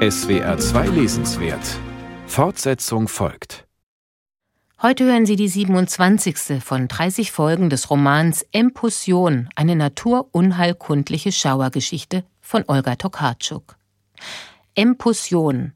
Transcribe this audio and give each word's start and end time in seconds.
SWR 0.00 0.56
2 0.56 0.86
Lesenswert 0.86 1.78
Fortsetzung 2.26 3.06
folgt. 3.06 3.66
Heute 4.80 5.04
hören 5.04 5.26
Sie 5.26 5.36
die 5.36 5.46
27. 5.46 6.62
von 6.64 6.88
30 6.88 7.30
Folgen 7.30 7.68
des 7.68 7.90
Romans 7.90 8.46
Empussion, 8.50 9.50
eine 9.56 9.76
naturunheilkundliche 9.76 11.32
Schauergeschichte 11.32 12.24
von 12.40 12.64
Olga 12.66 12.96
Tokarczuk. 12.96 13.76
Empussion. 14.74 15.74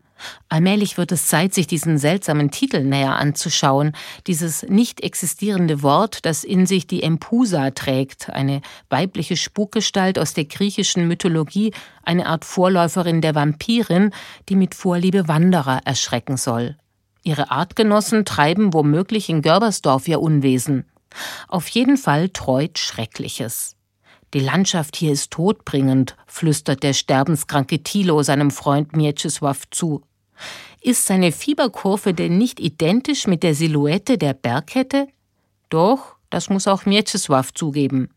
Allmählich 0.48 0.96
wird 0.96 1.12
es 1.12 1.26
Zeit, 1.26 1.54
sich 1.54 1.66
diesen 1.66 1.98
seltsamen 1.98 2.50
Titel 2.50 2.82
näher 2.82 3.16
anzuschauen, 3.16 3.92
dieses 4.26 4.62
nicht 4.62 5.02
existierende 5.02 5.82
Wort, 5.82 6.24
das 6.24 6.44
in 6.44 6.66
sich 6.66 6.86
die 6.86 7.02
Empusa 7.02 7.70
trägt, 7.70 8.30
eine 8.30 8.60
weibliche 8.88 9.36
Spukgestalt 9.36 10.18
aus 10.18 10.34
der 10.34 10.44
griechischen 10.44 11.08
Mythologie, 11.08 11.72
eine 12.02 12.26
Art 12.26 12.44
Vorläuferin 12.44 13.20
der 13.20 13.34
Vampirin, 13.34 14.10
die 14.48 14.56
mit 14.56 14.74
Vorliebe 14.74 15.28
Wanderer 15.28 15.80
erschrecken 15.84 16.36
soll. 16.36 16.76
Ihre 17.22 17.50
Artgenossen 17.50 18.24
treiben 18.24 18.74
womöglich 18.74 19.28
in 19.28 19.42
Görbersdorf 19.42 20.06
ihr 20.08 20.20
Unwesen. 20.20 20.84
Auf 21.48 21.68
jeden 21.68 21.96
Fall 21.96 22.28
treut 22.28 22.78
Schreckliches. 22.78 23.76
Die 24.32 24.40
Landschaft 24.40 24.96
hier 24.96 25.12
ist 25.12 25.30
todbringend, 25.30 26.16
flüstert 26.26 26.82
der 26.82 26.92
sterbenskranke 26.92 27.82
Thilo 27.82 28.22
seinem 28.22 28.50
Freund 28.50 28.92
Mieczysław 28.92 29.62
zu. 29.70 30.02
Ist 30.80 31.06
seine 31.06 31.32
Fieberkurve 31.32 32.14
denn 32.14 32.36
nicht 32.38 32.60
identisch 32.60 33.26
mit 33.26 33.42
der 33.42 33.54
Silhouette 33.54 34.18
der 34.18 34.34
Bergkette? 34.34 35.08
Doch, 35.68 36.16
das 36.30 36.50
muss 36.50 36.66
auch 36.66 36.84
Mieczysław 36.84 37.54
zugeben. 37.54 38.10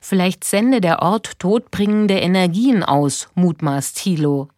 Vielleicht 0.00 0.44
sende 0.44 0.80
der 0.80 1.02
Ort 1.02 1.38
todbringende 1.38 2.18
Energien 2.18 2.82
aus, 2.82 3.28
mutmaßt 3.34 3.96
Thilo 3.96 4.48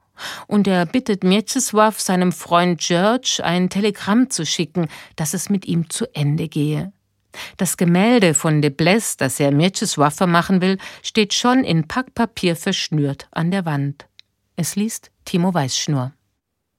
und 0.47 0.66
er 0.66 0.86
bittet 0.86 1.24
Mieczysław, 1.24 1.98
seinem 2.00 2.33
Freund 2.33 2.80
George, 2.80 3.41
ein 3.42 3.69
Telegramm 3.70 4.30
zu 4.30 4.47
schicken, 4.47 4.89
dass 5.17 5.34
es 5.34 5.50
mit 5.50 5.67
ihm 5.67 5.91
zu 5.91 6.06
Ende 6.14 6.48
gehe. 6.48 6.92
Das 7.56 7.77
Gemälde 7.77 8.34
von 8.34 8.62
de 8.62 8.70
Bless, 8.70 9.16
das 9.16 9.41
er 9.41 9.52
Mieczysław 9.52 10.14
vermachen 10.14 10.61
will, 10.61 10.78
steht 11.02 11.34
schon 11.34 11.64
in 11.64 11.89
Packpapier 11.89 12.56
verschnürt 12.56 13.28
an 13.30 13.50
der 13.50 13.64
Wand. 13.64 14.06
Es 14.56 14.77
liest 14.77 15.11
Timo 15.24 15.52
Weißschnur. 15.52 16.12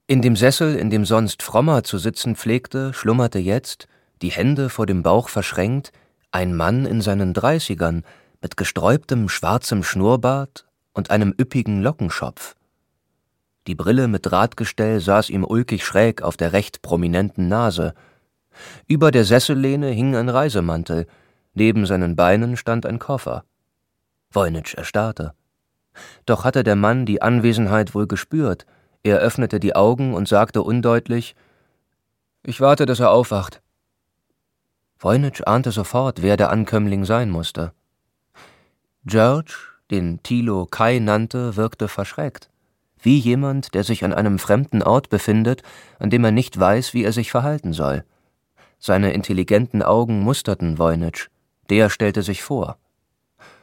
In 0.06 0.20
dem 0.20 0.36
Sessel, 0.36 0.76
in 0.76 0.90
dem 0.90 1.04
sonst 1.04 1.42
Frommer 1.42 1.82
zu 1.82 1.98
sitzen 1.98 2.36
pflegte, 2.36 2.92
schlummerte 2.92 3.38
jetzt, 3.38 3.88
die 4.22 4.30
Hände 4.30 4.68
vor 4.68 4.86
dem 4.86 5.02
Bauch 5.02 5.28
verschränkt, 5.28 5.92
ein 6.30 6.54
Mann 6.54 6.84
in 6.84 7.00
seinen 7.00 7.32
Dreißigern 7.32 8.04
mit 8.42 8.56
gesträubtem 8.56 9.28
schwarzem 9.28 9.82
Schnurrbart 9.82 10.66
und 10.92 11.10
einem 11.10 11.34
üppigen 11.40 11.82
Lockenschopf. 11.82 12.54
Die 13.66 13.74
Brille 13.74 14.08
mit 14.08 14.26
Drahtgestell 14.26 15.00
saß 15.00 15.30
ihm 15.30 15.44
ulkig 15.44 15.84
schräg 15.84 16.22
auf 16.22 16.36
der 16.36 16.52
recht 16.52 16.82
prominenten 16.82 17.48
Nase. 17.48 17.94
Über 18.86 19.10
der 19.10 19.24
Sessellehne 19.24 19.88
hing 19.88 20.14
ein 20.16 20.28
Reisemantel, 20.28 21.06
neben 21.54 21.86
seinen 21.86 22.16
Beinen 22.16 22.56
stand 22.56 22.86
ein 22.86 22.98
Koffer. 22.98 23.44
Woynitsch 24.30 24.74
erstarrte. 24.74 25.34
Doch 26.26 26.44
hatte 26.44 26.64
der 26.64 26.76
Mann 26.76 27.06
die 27.06 27.22
Anwesenheit 27.22 27.94
wohl 27.94 28.06
gespürt. 28.06 28.66
Er 29.02 29.18
öffnete 29.18 29.60
die 29.60 29.76
Augen 29.76 30.14
und 30.14 30.28
sagte 30.28 30.62
undeutlich: 30.62 31.36
Ich 32.42 32.60
warte, 32.60 32.86
dass 32.86 33.00
er 33.00 33.10
aufwacht. 33.10 33.62
Woynitsch 34.98 35.42
ahnte 35.46 35.70
sofort, 35.70 36.22
wer 36.22 36.36
der 36.36 36.50
Ankömmling 36.50 37.04
sein 37.04 37.30
musste. 37.30 37.72
George, 39.04 39.54
den 39.90 40.22
Thilo 40.22 40.66
Kai 40.66 40.98
nannte, 40.98 41.56
wirkte 41.56 41.88
verschreckt 41.88 42.50
wie 43.04 43.18
jemand, 43.18 43.74
der 43.74 43.84
sich 43.84 44.04
an 44.04 44.14
einem 44.14 44.38
fremden 44.38 44.82
Ort 44.82 45.10
befindet, 45.10 45.62
an 45.98 46.10
dem 46.10 46.24
er 46.24 46.30
nicht 46.30 46.58
weiß, 46.58 46.94
wie 46.94 47.04
er 47.04 47.12
sich 47.12 47.30
verhalten 47.30 47.72
soll. 47.72 48.04
Seine 48.78 49.12
intelligenten 49.12 49.82
Augen 49.82 50.20
musterten 50.20 50.78
Voynich, 50.78 51.28
der 51.70 51.90
stellte 51.90 52.22
sich 52.22 52.42
vor. 52.42 52.78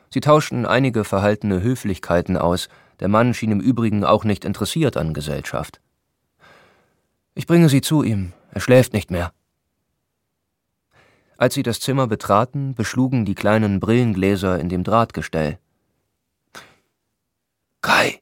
Sie 0.09 0.21
tauschten 0.21 0.65
einige 0.65 1.03
verhaltene 1.03 1.61
Höflichkeiten 1.61 2.37
aus, 2.37 2.69
der 2.99 3.07
Mann 3.07 3.33
schien 3.33 3.51
im 3.51 3.61
Übrigen 3.61 4.03
auch 4.03 4.23
nicht 4.23 4.45
interessiert 4.45 4.97
an 4.97 5.13
Gesellschaft. 5.13 5.81
Ich 7.33 7.47
bringe 7.47 7.69
Sie 7.69 7.81
zu 7.81 8.03
ihm, 8.03 8.33
er 8.51 8.61
schläft 8.61 8.93
nicht 8.93 9.09
mehr. 9.09 9.31
Als 11.37 11.55
sie 11.55 11.63
das 11.63 11.79
Zimmer 11.79 12.05
betraten, 12.05 12.75
beschlugen 12.75 13.25
die 13.25 13.33
kleinen 13.33 13.79
Brillengläser 13.79 14.59
in 14.59 14.69
dem 14.69 14.83
Drahtgestell. 14.83 15.57
Kai, 17.81 18.21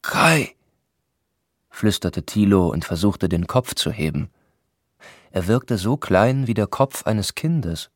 Kai, 0.00 0.54
flüsterte 1.68 2.22
Thilo 2.22 2.68
und 2.68 2.86
versuchte 2.86 3.28
den 3.28 3.46
Kopf 3.46 3.74
zu 3.74 3.90
heben. 3.90 4.30
Er 5.36 5.48
wirkte 5.48 5.76
so 5.76 5.98
klein 5.98 6.46
wie 6.46 6.54
der 6.54 6.66
Kopf 6.66 7.02
eines 7.04 7.34
Kindes. 7.34 7.90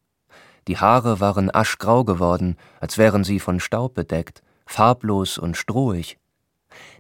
Die 0.69 0.77
Haare 0.77 1.21
waren 1.21 1.49
aschgrau 1.51 2.05
geworden, 2.05 2.59
als 2.81 2.99
wären 2.99 3.25
sie 3.25 3.41
von 3.41 3.61
Staub 3.61 3.95
bedeckt, 3.95 4.43
farblos 4.67 5.39
und 5.39 5.56
strohig. 5.56 6.19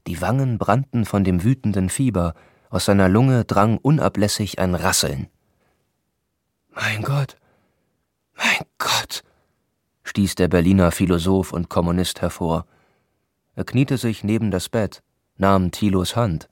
Die 0.06 0.22
Wangen 0.22 0.56
brannten 0.56 1.04
von 1.04 1.24
dem 1.24 1.44
wütenden 1.44 1.90
Fieber, 1.90 2.32
aus 2.70 2.86
seiner 2.86 3.10
Lunge 3.10 3.44
drang 3.44 3.76
unablässig 3.76 4.58
ein 4.58 4.74
Rasseln. 4.74 5.28
Mein 6.70 7.02
Gott, 7.02 7.36
mein 8.34 8.66
Gott, 8.78 9.22
stieß 10.04 10.36
der 10.36 10.48
Berliner 10.48 10.90
Philosoph 10.90 11.52
und 11.52 11.68
Kommunist 11.68 12.22
hervor. 12.22 12.64
Er 13.56 13.64
kniete 13.64 13.98
sich 13.98 14.24
neben 14.24 14.50
das 14.50 14.70
Bett, 14.70 15.02
nahm 15.36 15.70
Thilos 15.70 16.16
Hand. 16.16 16.48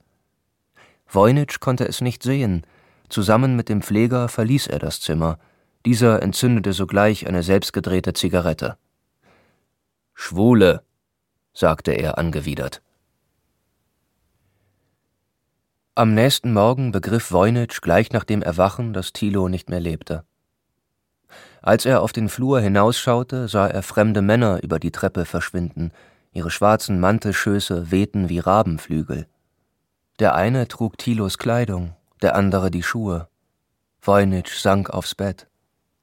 Voynich 1.07 1.59
konnte 1.59 1.87
es 1.87 2.01
nicht 2.01 2.21
sehen. 2.21 2.67
Zusammen 3.09 3.55
mit 3.55 3.69
dem 3.69 3.81
Pfleger 3.81 4.27
verließ 4.27 4.67
er 4.67 4.79
das 4.79 5.01
Zimmer. 5.01 5.39
Dieser 5.85 6.21
entzündete 6.21 6.73
sogleich 6.73 7.27
eine 7.27 7.43
selbstgedrehte 7.43 8.13
Zigarette. 8.13 8.77
Schwule, 10.13 10.83
sagte 11.53 11.91
er 11.91 12.17
angewidert. 12.17 12.81
Am 15.95 16.13
nächsten 16.13 16.53
Morgen 16.53 16.91
begriff 16.91 17.31
Voynich 17.31 17.81
gleich 17.81 18.11
nach 18.11 18.23
dem 18.23 18.41
Erwachen, 18.41 18.93
dass 18.93 19.11
Thilo 19.11 19.49
nicht 19.49 19.69
mehr 19.69 19.79
lebte. 19.79 20.23
Als 21.61 21.85
er 21.85 22.01
auf 22.01 22.13
den 22.13 22.29
Flur 22.29 22.61
hinausschaute, 22.61 23.47
sah 23.47 23.67
er 23.67 23.83
fremde 23.83 24.21
Männer 24.21 24.63
über 24.63 24.79
die 24.79 24.91
Treppe 24.91 25.25
verschwinden, 25.25 25.91
ihre 26.31 26.51
schwarzen 26.51 26.99
Mantelschöße 26.99 27.91
wehten 27.91 28.29
wie 28.29 28.39
Rabenflügel. 28.39 29.27
Der 30.19 30.35
eine 30.35 30.67
trug 30.67 30.97
Thilos 30.97 31.37
Kleidung, 31.37 31.95
der 32.21 32.35
andere 32.35 32.71
die 32.71 32.83
Schuhe. 32.83 33.27
Voynich 34.01 34.59
sank 34.59 34.89
aufs 34.89 35.15
Bett, 35.15 35.47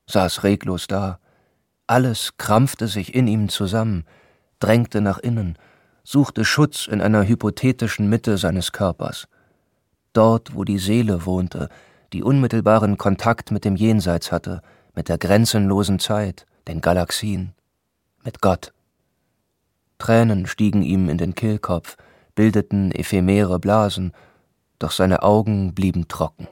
saß 0.06 0.42
reglos 0.42 0.86
da. 0.86 1.18
Alles 1.86 2.36
krampfte 2.36 2.88
sich 2.88 3.14
in 3.14 3.26
ihm 3.26 3.48
zusammen, 3.48 4.04
drängte 4.58 5.00
nach 5.00 5.18
innen, 5.18 5.56
suchte 6.04 6.44
Schutz 6.44 6.86
in 6.86 7.00
einer 7.00 7.26
hypothetischen 7.26 8.08
Mitte 8.08 8.38
seines 8.38 8.72
Körpers. 8.72 9.28
Dort, 10.12 10.54
wo 10.54 10.64
die 10.64 10.78
Seele 10.78 11.26
wohnte, 11.26 11.68
die 12.12 12.22
unmittelbaren 12.22 12.96
Kontakt 12.96 13.50
mit 13.50 13.64
dem 13.64 13.76
Jenseits 13.76 14.32
hatte, 14.32 14.62
mit 14.94 15.08
der 15.08 15.18
grenzenlosen 15.18 15.98
Zeit, 15.98 16.46
den 16.68 16.80
Galaxien, 16.80 17.52
mit 18.24 18.40
Gott. 18.40 18.72
Tränen 19.98 20.46
stiegen 20.46 20.82
ihm 20.82 21.08
in 21.08 21.18
den 21.18 21.34
Kehlkopf, 21.34 21.96
bildeten 22.34 22.92
ephemere 22.92 23.58
Blasen, 23.58 24.12
doch 24.78 24.90
seine 24.90 25.22
Augen 25.22 25.74
blieben 25.74 26.08
trocken. 26.08 26.48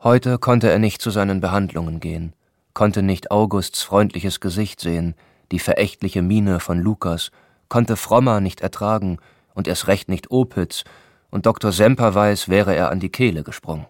Heute 0.00 0.38
konnte 0.38 0.70
er 0.70 0.78
nicht 0.78 1.02
zu 1.02 1.10
seinen 1.10 1.40
Behandlungen 1.40 1.98
gehen, 1.98 2.34
konnte 2.72 3.02
nicht 3.02 3.30
Augusts 3.30 3.82
freundliches 3.82 4.38
Gesicht 4.40 4.80
sehen, 4.80 5.14
die 5.50 5.58
verächtliche 5.58 6.22
Miene 6.22 6.60
von 6.60 6.78
Lukas, 6.78 7.30
konnte 7.68 7.96
Frommer 7.96 8.40
nicht 8.40 8.60
ertragen 8.60 9.18
und 9.54 9.66
erst 9.66 9.88
recht 9.88 10.08
nicht 10.08 10.30
Opitz, 10.30 10.84
und 11.30 11.46
Dr. 11.46 11.72
Semperweis 11.72 12.48
wäre 12.48 12.74
er 12.74 12.90
an 12.90 13.00
die 13.00 13.10
Kehle 13.10 13.42
gesprungen. 13.42 13.86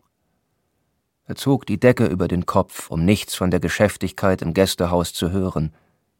Er 1.27 1.37
zog 1.37 1.67
die 1.67 1.79
Decke 1.79 2.07
über 2.07 2.27
den 2.27 2.47
Kopf, 2.47 2.91
um 2.91 3.05
nichts 3.05 3.35
von 3.35 3.51
der 3.51 3.61
Geschäftigkeit 3.61 4.41
im 4.41 4.55
Gästehaus 4.55 5.13
zu 5.13 5.31
hören, 5.31 5.75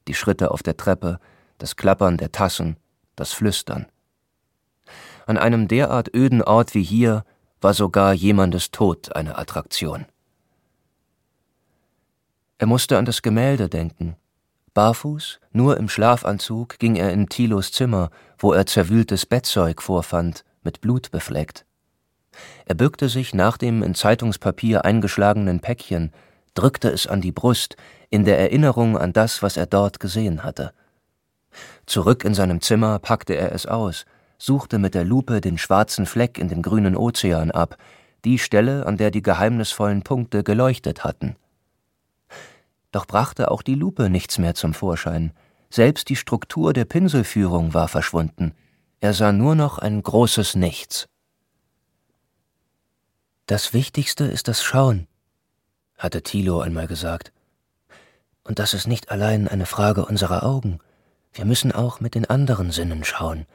die 0.07 0.15
Schritte 0.15 0.51
auf 0.51 0.63
der 0.63 0.77
Treppe, 0.77 1.19
das 1.57 1.77
Klappern 1.77 2.19
der 2.19 2.31
Tassen, 2.31 2.77
das 3.17 3.33
Flüstern. 3.33 3.87
An 5.29 5.37
einem 5.37 5.69
derart 5.69 6.15
öden 6.15 6.41
Ort 6.41 6.75
wie 6.75 6.83
hier 6.83 7.23
war 7.61 7.75
sogar 7.75 8.15
jemandes 8.15 8.71
Tod 8.71 9.15
eine 9.15 9.37
Attraktion. 9.37 10.07
Er 12.57 12.67
musste 12.67 12.97
an 12.97 13.05
das 13.05 13.21
Gemälde 13.21 13.69
denken. 13.69 14.17
Barfuß, 14.73 15.39
nur 15.53 15.77
im 15.77 15.91
Schlafanzug, 15.91 16.79
ging 16.79 16.97
er 16.97 17.13
in 17.13 17.29
Thilos 17.29 17.73
Zimmer, 17.73 18.09
wo 18.39 18.55
er 18.55 18.65
zerwühltes 18.65 19.27
Bettzeug 19.27 19.83
vorfand, 19.83 20.47
mit 20.63 20.81
Blut 20.81 21.11
befleckt. 21.11 21.67
Er 22.65 22.75
bückte 22.75 23.11
sich 23.11 23.35
nach 23.35 23.59
dem 23.59 23.83
in 23.83 23.95
Zeitungspapier 23.95 24.87
eingeschlagenen 24.87 25.61
Päckchen, 25.61 26.11
drückte 26.55 26.89
es 26.89 27.07
an 27.07 27.21
die 27.21 27.33
Brust, 27.33 27.77
in 28.09 28.25
der 28.25 28.39
Erinnerung 28.39 28.97
an 28.97 29.13
das, 29.13 29.43
was 29.43 29.59
er 29.59 29.67
dort 29.67 30.01
gesehen 30.01 30.43
hatte. 30.43 30.73
Zurück 31.85 32.25
in 32.25 32.33
seinem 32.33 32.63
Zimmer 32.63 32.99
packte 32.99 33.35
er 33.35 33.53
es 33.53 33.67
aus, 33.67 34.07
suchte 34.39 34.79
mit 34.79 34.95
der 34.95 35.05
Lupe 35.05 35.41
den 35.41 35.59
schwarzen 35.59 36.07
Fleck 36.07 36.39
in 36.39 36.49
dem 36.49 36.63
grünen 36.63 36.97
Ozean 36.97 37.51
ab, 37.51 37.77
die 38.25 38.39
Stelle, 38.39 38.87
an 38.87 38.97
der 38.97 39.11
die 39.11 39.23
geheimnisvollen 39.23 40.03
Punkte 40.03 40.43
geleuchtet 40.43 41.05
hatten. 41.05 41.37
Doch 42.93 43.07
brachte 43.07 43.51
auch 43.51 43.63
die 43.63 43.75
Lupe 43.75 44.09
nichts 44.09 44.39
mehr 44.39 44.55
zum 44.55 44.75
Vorschein, 44.75 45.33
selbst 45.71 46.09
die 46.09 46.17
Struktur 46.17 46.73
der 46.73 46.87
Pinselführung 46.87 47.75
war 47.75 47.89
verschwunden, 47.89 48.55
er 49.01 49.15
sah 49.15 49.31
nur 49.31 49.55
noch 49.55 49.79
ein 49.79 50.03
großes 50.03 50.57
Nichts. 50.57 51.09
Das 53.47 53.73
Wichtigste 53.73 54.25
ist 54.25 54.49
das 54.49 54.63
Schauen, 54.63 55.07
hatte 55.97 56.23
Thilo 56.23 56.61
einmal 56.61 56.89
gesagt. 56.89 57.33
Und 58.43 58.59
das 58.59 58.75
ist 58.75 58.89
nicht 58.89 59.11
allein 59.11 59.47
eine 59.47 59.67
Frage 59.67 60.05
unserer 60.05 60.43
Augen. 60.43 60.81
Wir 61.33 61.45
müssen 61.45 61.71
auch 61.71 62.01
mit 62.01 62.15
den 62.15 62.29
anderen 62.29 62.73
Sinnen 62.73 63.05
schauen. 63.05 63.47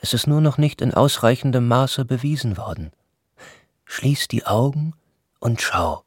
Es 0.00 0.12
ist 0.12 0.26
nur 0.26 0.40
noch 0.40 0.58
nicht 0.58 0.80
in 0.80 0.94
ausreichendem 0.94 1.66
Maße 1.66 2.04
bewiesen 2.04 2.56
worden. 2.56 2.92
Schließ 3.84 4.28
die 4.28 4.46
Augen 4.46 4.94
und 5.40 5.60
schau. 5.60 6.04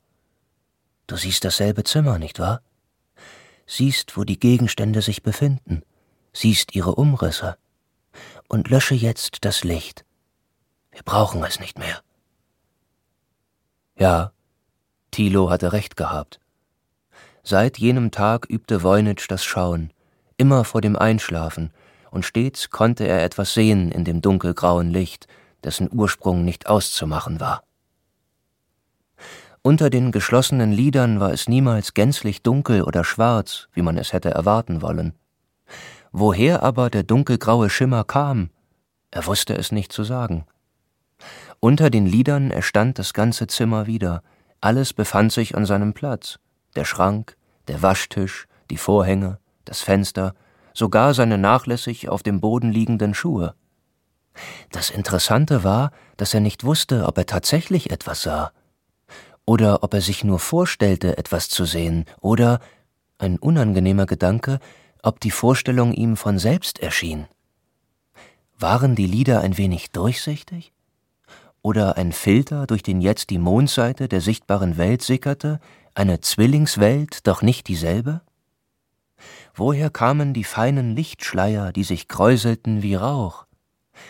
Du 1.07 1.17
siehst 1.17 1.43
dasselbe 1.43 1.83
Zimmer, 1.83 2.17
nicht 2.19 2.39
wahr? 2.39 2.61
Siehst, 3.65 4.17
wo 4.17 4.23
die 4.23 4.39
Gegenstände 4.39 5.01
sich 5.01 5.23
befinden, 5.23 5.83
siehst 6.33 6.75
ihre 6.75 6.95
Umrisse. 6.95 7.57
Und 8.47 8.69
lösche 8.69 8.95
jetzt 8.95 9.45
das 9.45 9.63
Licht. 9.63 10.05
Wir 10.91 11.03
brauchen 11.03 11.43
es 11.43 11.59
nicht 11.59 11.79
mehr. 11.79 12.01
Ja, 13.97 14.33
Thilo 15.11 15.49
hatte 15.49 15.73
recht 15.73 15.95
gehabt. 15.95 16.39
Seit 17.43 17.77
jenem 17.77 18.11
Tag 18.11 18.45
übte 18.49 18.83
Voynich 18.83 19.27
das 19.27 19.43
Schauen, 19.43 19.91
immer 20.37 20.63
vor 20.63 20.81
dem 20.81 20.95
Einschlafen, 20.95 21.71
und 22.11 22.25
stets 22.25 22.69
konnte 22.69 23.07
er 23.07 23.23
etwas 23.23 23.55
sehen 23.55 23.91
in 23.91 24.05
dem 24.05 24.21
dunkelgrauen 24.21 24.91
Licht, 24.91 25.27
dessen 25.63 25.89
Ursprung 25.91 26.45
nicht 26.45 26.67
auszumachen 26.67 27.39
war. 27.39 27.63
Unter 29.63 29.89
den 29.89 30.11
geschlossenen 30.11 30.71
Lidern 30.71 31.19
war 31.19 31.31
es 31.31 31.47
niemals 31.47 31.93
gänzlich 31.93 32.41
dunkel 32.41 32.83
oder 32.83 33.03
schwarz, 33.03 33.67
wie 33.73 33.81
man 33.81 33.97
es 33.97 34.11
hätte 34.11 34.31
erwarten 34.31 34.81
wollen. 34.81 35.13
Woher 36.11 36.63
aber 36.63 36.89
der 36.89 37.03
dunkelgraue 37.03 37.69
Schimmer 37.69 38.03
kam, 38.03 38.49
er 39.11 39.25
wusste 39.27 39.55
es 39.55 39.71
nicht 39.71 39.91
zu 39.93 40.03
sagen. 40.03 40.45
Unter 41.59 41.89
den 41.89 42.07
Lidern 42.07 42.49
erstand 42.49 42.97
das 42.97 43.13
ganze 43.13 43.47
Zimmer 43.47 43.85
wieder, 43.85 44.23
alles 44.61 44.93
befand 44.93 45.31
sich 45.31 45.55
an 45.55 45.65
seinem 45.65 45.93
Platz, 45.93 46.39
der 46.75 46.85
Schrank, 46.85 47.37
der 47.67 47.81
Waschtisch, 47.81 48.47
die 48.69 48.77
Vorhänge, 48.77 49.37
das 49.65 49.81
Fenster, 49.81 50.33
sogar 50.73 51.13
seine 51.13 51.37
nachlässig 51.37 52.09
auf 52.09 52.23
dem 52.23 52.39
Boden 52.41 52.71
liegenden 52.71 53.13
Schuhe. 53.13 53.55
Das 54.71 54.89
Interessante 54.89 55.63
war, 55.63 55.91
dass 56.17 56.33
er 56.33 56.39
nicht 56.39 56.63
wusste, 56.63 57.05
ob 57.05 57.17
er 57.17 57.25
tatsächlich 57.25 57.91
etwas 57.91 58.21
sah, 58.21 58.51
oder 59.45 59.83
ob 59.83 59.93
er 59.93 60.01
sich 60.01 60.23
nur 60.23 60.39
vorstellte, 60.39 61.17
etwas 61.17 61.49
zu 61.49 61.65
sehen, 61.65 62.05
oder, 62.21 62.59
ein 63.17 63.37
unangenehmer 63.37 64.05
Gedanke, 64.05 64.59
ob 65.03 65.19
die 65.19 65.31
Vorstellung 65.31 65.93
ihm 65.93 66.15
von 66.15 66.39
selbst 66.39 66.79
erschien. 66.79 67.27
Waren 68.57 68.95
die 68.95 69.07
Lieder 69.07 69.41
ein 69.41 69.57
wenig 69.57 69.91
durchsichtig? 69.91 70.71
Oder 71.63 71.97
ein 71.97 72.11
Filter, 72.11 72.65
durch 72.65 72.81
den 72.81 73.01
jetzt 73.01 73.29
die 73.29 73.37
Mondseite 73.37 74.07
der 74.07 74.21
sichtbaren 74.21 74.77
Welt 74.77 75.01
sickerte, 75.03 75.59
eine 75.93 76.21
Zwillingswelt, 76.21 77.27
doch 77.27 77.41
nicht 77.41 77.67
dieselbe? 77.67 78.21
Woher 79.63 79.91
kamen 79.91 80.33
die 80.33 80.43
feinen 80.43 80.95
Lichtschleier, 80.95 81.71
die 81.71 81.83
sich 81.83 82.07
kräuselten 82.07 82.81
wie 82.81 82.95
Rauch? 82.95 83.45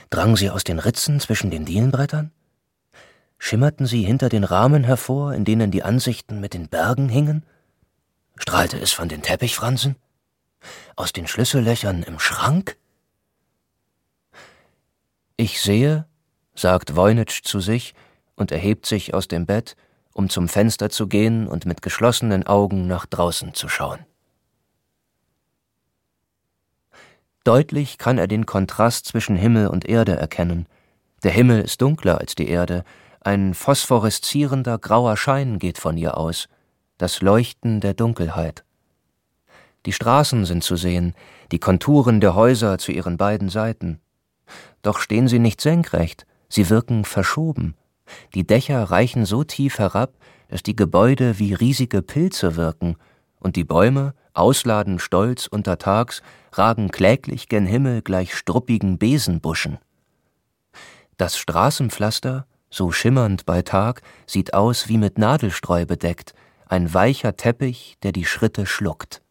Drangen 0.09 0.38
sie 0.38 0.50
aus 0.50 0.63
den 0.63 0.80
Ritzen 0.80 1.19
zwischen 1.19 1.51
den 1.51 1.65
Dielenbrettern? 1.65 2.31
Schimmerten 3.38 3.86
sie 3.86 4.01
hinter 4.03 4.30
den 4.30 4.45
Rahmen 4.45 4.86
hervor, 4.86 5.33
in 5.33 5.44
denen 5.44 5.69
die 5.69 5.83
Ansichten 5.83 6.39
mit 6.39 6.53
den 6.53 6.69
Bergen 6.69 7.09
hingen? 7.09 7.45
Strahlte 8.38 8.80
es 8.80 8.94
von 8.94 9.09
den 9.09 9.24
Teppichfransen? 9.24 9.98
Aus 10.95 11.12
den 11.12 11.27
Schlüssellöchern 11.27 12.03
im 12.03 12.18
Schrank? 12.18 12.77
Ich 15.36 15.59
sehe, 15.59 16.06
sagt 16.56 16.95
Voynich 16.95 17.44
zu 17.44 17.59
sich 17.59 17.94
und 18.38 18.53
erhebt 18.53 18.86
sich 18.86 19.13
aus 19.13 19.27
dem 19.27 19.45
Bett, 19.45 19.75
um 20.13 20.30
zum 20.30 20.48
Fenster 20.48 20.89
zu 20.89 21.07
gehen 21.07 21.45
und 21.45 21.65
mit 21.65 21.81
geschlossenen 21.81 22.48
Augen 22.48 22.88
nach 22.88 23.06
draußen 23.06 23.53
zu 23.53 23.68
schauen. 23.68 24.06
Deutlich 27.51 27.98
kann 27.98 28.18
er 28.18 28.27
den 28.27 28.45
Kontrast 28.45 29.07
zwischen 29.07 29.36
Himmel 29.36 29.68
und 29.68 29.83
Erde 29.83 30.15
erkennen. 30.15 30.68
Der 31.21 31.31
Himmel 31.31 31.59
ist 31.59 31.81
dunkler 31.81 32.18
als 32.18 32.33
die 32.33 32.48
Erde, 32.48 32.86
ein 33.19 33.53
phosphoreszierender 33.53 34.77
grauer 34.77 35.18
Schein 35.18 35.59
geht 35.59 35.77
von 35.77 35.98
ihr 35.98 36.15
aus, 36.15 36.48
das 36.98 37.21
Leuchten 37.21 37.81
der 37.81 37.94
Dunkelheit. 37.94 38.63
Die 39.86 39.92
Straßen 39.92 40.45
sind 40.45 40.63
zu 40.63 40.77
sehen, 40.77 41.13
die 41.51 41.59
Konturen 41.59 42.21
der 42.21 42.36
Häuser 42.36 42.77
zu 42.77 42.94
ihren 42.94 43.18
beiden 43.18 43.50
Seiten. 43.50 44.00
Doch 44.81 45.00
stehen 45.00 45.27
sie 45.27 45.39
nicht 45.39 45.59
senkrecht, 45.59 46.25
sie 46.48 46.69
wirken 46.69 47.03
verschoben. 47.03 47.75
Die 48.33 48.48
Dächer 48.48 48.81
reichen 48.81 49.25
so 49.25 49.44
tief 49.44 49.77
herab, 49.77 50.13
dass 50.48 50.63
die 50.63 50.77
Gebäude 50.77 51.38
wie 51.38 51.53
riesige 51.53 52.01
Pilze 52.01 52.56
wirken, 52.56 52.95
und 53.41 53.57
die 53.57 53.65
Bäume, 53.65 54.13
ausladend 54.33 55.01
stolz 55.01 55.47
untertags, 55.47 56.21
ragen 56.53 56.89
kläglich 56.91 57.49
gen 57.49 57.65
Himmel 57.65 58.01
gleich 58.01 58.33
struppigen 58.35 58.97
Besenbuschen. 58.97 59.79
Das 61.17 61.38
Straßenpflaster, 61.38 62.47
so 62.69 62.91
schimmernd 62.91 63.45
bei 63.45 63.61
Tag, 63.61 64.01
sieht 64.25 64.53
aus 64.53 64.88
wie 64.88 64.97
mit 64.97 65.17
Nadelstreu 65.17 65.85
bedeckt, 65.85 66.33
ein 66.67 66.93
weicher 66.93 67.35
Teppich, 67.35 67.97
der 68.03 68.13
die 68.13 68.25
Schritte 68.25 68.65
schluckt. 68.65 69.21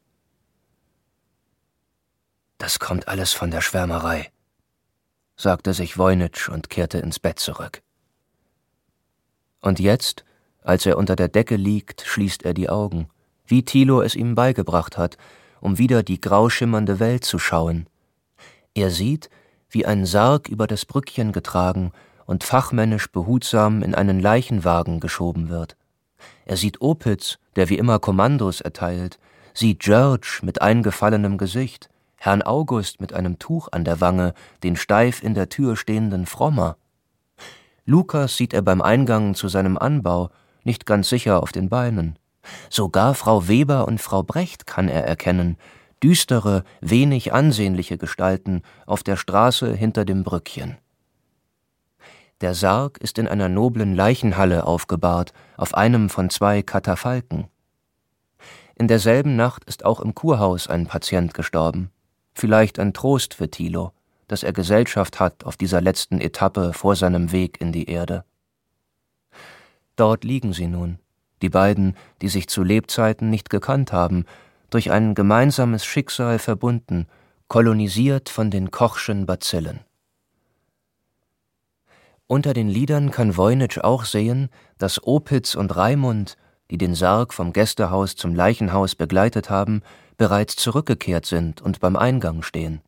Das 2.58 2.78
kommt 2.78 3.08
alles 3.08 3.32
von 3.32 3.50
der 3.50 3.62
Schwärmerei, 3.62 4.30
sagte 5.36 5.72
sich 5.72 5.96
Voynich 5.96 6.50
und 6.50 6.68
kehrte 6.68 6.98
ins 6.98 7.18
Bett 7.18 7.38
zurück. 7.38 7.80
Und 9.62 9.80
jetzt, 9.80 10.24
als 10.62 10.84
er 10.84 10.98
unter 10.98 11.16
der 11.16 11.28
Decke 11.28 11.56
liegt, 11.56 12.02
schließt 12.02 12.44
er 12.44 12.52
die 12.52 12.68
Augen, 12.68 13.08
wie 13.50 13.64
Thilo 13.64 14.00
es 14.00 14.14
ihm 14.14 14.34
beigebracht 14.34 14.96
hat, 14.96 15.16
um 15.60 15.78
wieder 15.78 16.02
die 16.02 16.20
grau 16.20 16.48
schimmernde 16.48 17.00
Welt 17.00 17.24
zu 17.24 17.38
schauen. 17.38 17.86
Er 18.74 18.90
sieht, 18.90 19.28
wie 19.68 19.84
ein 19.86 20.06
Sarg 20.06 20.48
über 20.48 20.66
das 20.66 20.84
Brückchen 20.86 21.32
getragen 21.32 21.92
und 22.26 22.44
fachmännisch 22.44 23.10
behutsam 23.10 23.82
in 23.82 23.94
einen 23.94 24.20
Leichenwagen 24.20 25.00
geschoben 25.00 25.48
wird. 25.48 25.76
Er 26.44 26.56
sieht 26.56 26.80
Opitz, 26.80 27.38
der 27.56 27.68
wie 27.68 27.78
immer 27.78 27.98
Kommandos 27.98 28.60
erteilt, 28.60 29.18
sieht 29.52 29.80
George 29.80 30.40
mit 30.42 30.62
eingefallenem 30.62 31.38
Gesicht, 31.38 31.88
Herrn 32.16 32.42
August 32.42 33.00
mit 33.00 33.12
einem 33.12 33.38
Tuch 33.38 33.68
an 33.72 33.84
der 33.84 34.00
Wange, 34.00 34.34
den 34.62 34.76
steif 34.76 35.22
in 35.22 35.34
der 35.34 35.48
Tür 35.48 35.76
stehenden 35.76 36.26
Frommer. 36.26 36.76
Lukas 37.86 38.36
sieht 38.36 38.52
er 38.52 38.62
beim 38.62 38.82
Eingang 38.82 39.34
zu 39.34 39.48
seinem 39.48 39.78
Anbau, 39.78 40.30
nicht 40.62 40.86
ganz 40.86 41.08
sicher 41.08 41.42
auf 41.42 41.50
den 41.50 41.68
Beinen. 41.68 42.19
Sogar 42.68 43.14
Frau 43.14 43.48
Weber 43.48 43.86
und 43.86 44.00
Frau 44.00 44.22
Brecht 44.22 44.66
kann 44.66 44.88
er 44.88 45.04
erkennen, 45.04 45.56
düstere, 46.02 46.64
wenig 46.80 47.32
ansehnliche 47.32 47.98
Gestalten 47.98 48.62
auf 48.86 49.02
der 49.02 49.16
Straße 49.16 49.74
hinter 49.74 50.04
dem 50.04 50.24
Brückchen. 50.24 50.78
Der 52.40 52.54
Sarg 52.54 52.96
ist 52.98 53.18
in 53.18 53.28
einer 53.28 53.50
noblen 53.50 53.94
Leichenhalle 53.94 54.64
aufgebahrt, 54.66 55.34
auf 55.58 55.74
einem 55.74 56.08
von 56.08 56.30
zwei 56.30 56.62
Katafalken. 56.62 57.48
In 58.74 58.88
derselben 58.88 59.36
Nacht 59.36 59.64
ist 59.64 59.84
auch 59.84 60.00
im 60.00 60.14
Kurhaus 60.14 60.66
ein 60.66 60.86
Patient 60.86 61.34
gestorben. 61.34 61.90
Vielleicht 62.32 62.78
ein 62.78 62.94
Trost 62.94 63.34
für 63.34 63.50
Thilo, 63.50 63.92
dass 64.26 64.42
er 64.42 64.54
Gesellschaft 64.54 65.20
hat 65.20 65.44
auf 65.44 65.58
dieser 65.58 65.82
letzten 65.82 66.18
Etappe 66.18 66.72
vor 66.72 66.96
seinem 66.96 67.30
Weg 67.30 67.60
in 67.60 67.72
die 67.72 67.90
Erde. 67.90 68.24
Dort 69.96 70.24
liegen 70.24 70.54
sie 70.54 70.66
nun, 70.66 70.98
die 71.42 71.48
beiden, 71.48 71.96
die 72.22 72.28
sich 72.28 72.48
zu 72.48 72.62
Lebzeiten 72.62 73.30
nicht 73.30 73.50
gekannt 73.50 73.92
haben, 73.92 74.24
durch 74.70 74.90
ein 74.90 75.14
gemeinsames 75.14 75.84
Schicksal 75.84 76.38
verbunden, 76.38 77.06
kolonisiert 77.48 78.28
von 78.28 78.50
den 78.50 78.70
Kochschen 78.70 79.26
Bazillen. 79.26 79.80
Unter 82.26 82.54
den 82.54 82.68
Liedern 82.68 83.10
kann 83.10 83.36
Voynich 83.36 83.82
auch 83.82 84.04
sehen, 84.04 84.50
dass 84.78 85.04
Opitz 85.04 85.56
und 85.56 85.74
Raimund, 85.76 86.36
die 86.70 86.78
den 86.78 86.94
Sarg 86.94 87.34
vom 87.34 87.52
Gästehaus 87.52 88.14
zum 88.14 88.36
Leichenhaus 88.36 88.94
begleitet 88.94 89.50
haben, 89.50 89.82
bereits 90.16 90.54
zurückgekehrt 90.54 91.26
sind 91.26 91.60
und 91.60 91.80
beim 91.80 91.96
Eingang 91.96 92.42
stehen. 92.42 92.82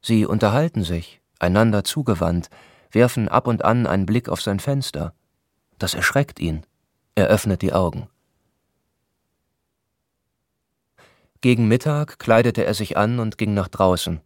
Sie 0.00 0.24
unterhalten 0.24 0.84
sich, 0.84 1.20
einander 1.38 1.84
zugewandt, 1.84 2.48
werfen 2.90 3.28
ab 3.28 3.46
und 3.46 3.64
an 3.64 3.86
einen 3.86 4.06
Blick 4.06 4.30
auf 4.30 4.40
sein 4.40 4.58
Fenster. 4.58 5.12
Das 5.78 5.94
erschreckt 5.94 6.40
ihn. 6.40 6.62
Er 7.14 7.26
öffnet 7.26 7.60
die 7.60 7.74
Augen. 7.74 8.08
Gegen 11.42 11.68
Mittag 11.68 12.18
kleidete 12.18 12.64
er 12.64 12.72
sich 12.72 12.96
an 12.96 13.18
und 13.18 13.36
ging 13.36 13.52
nach 13.52 13.68
draußen. 13.68 14.22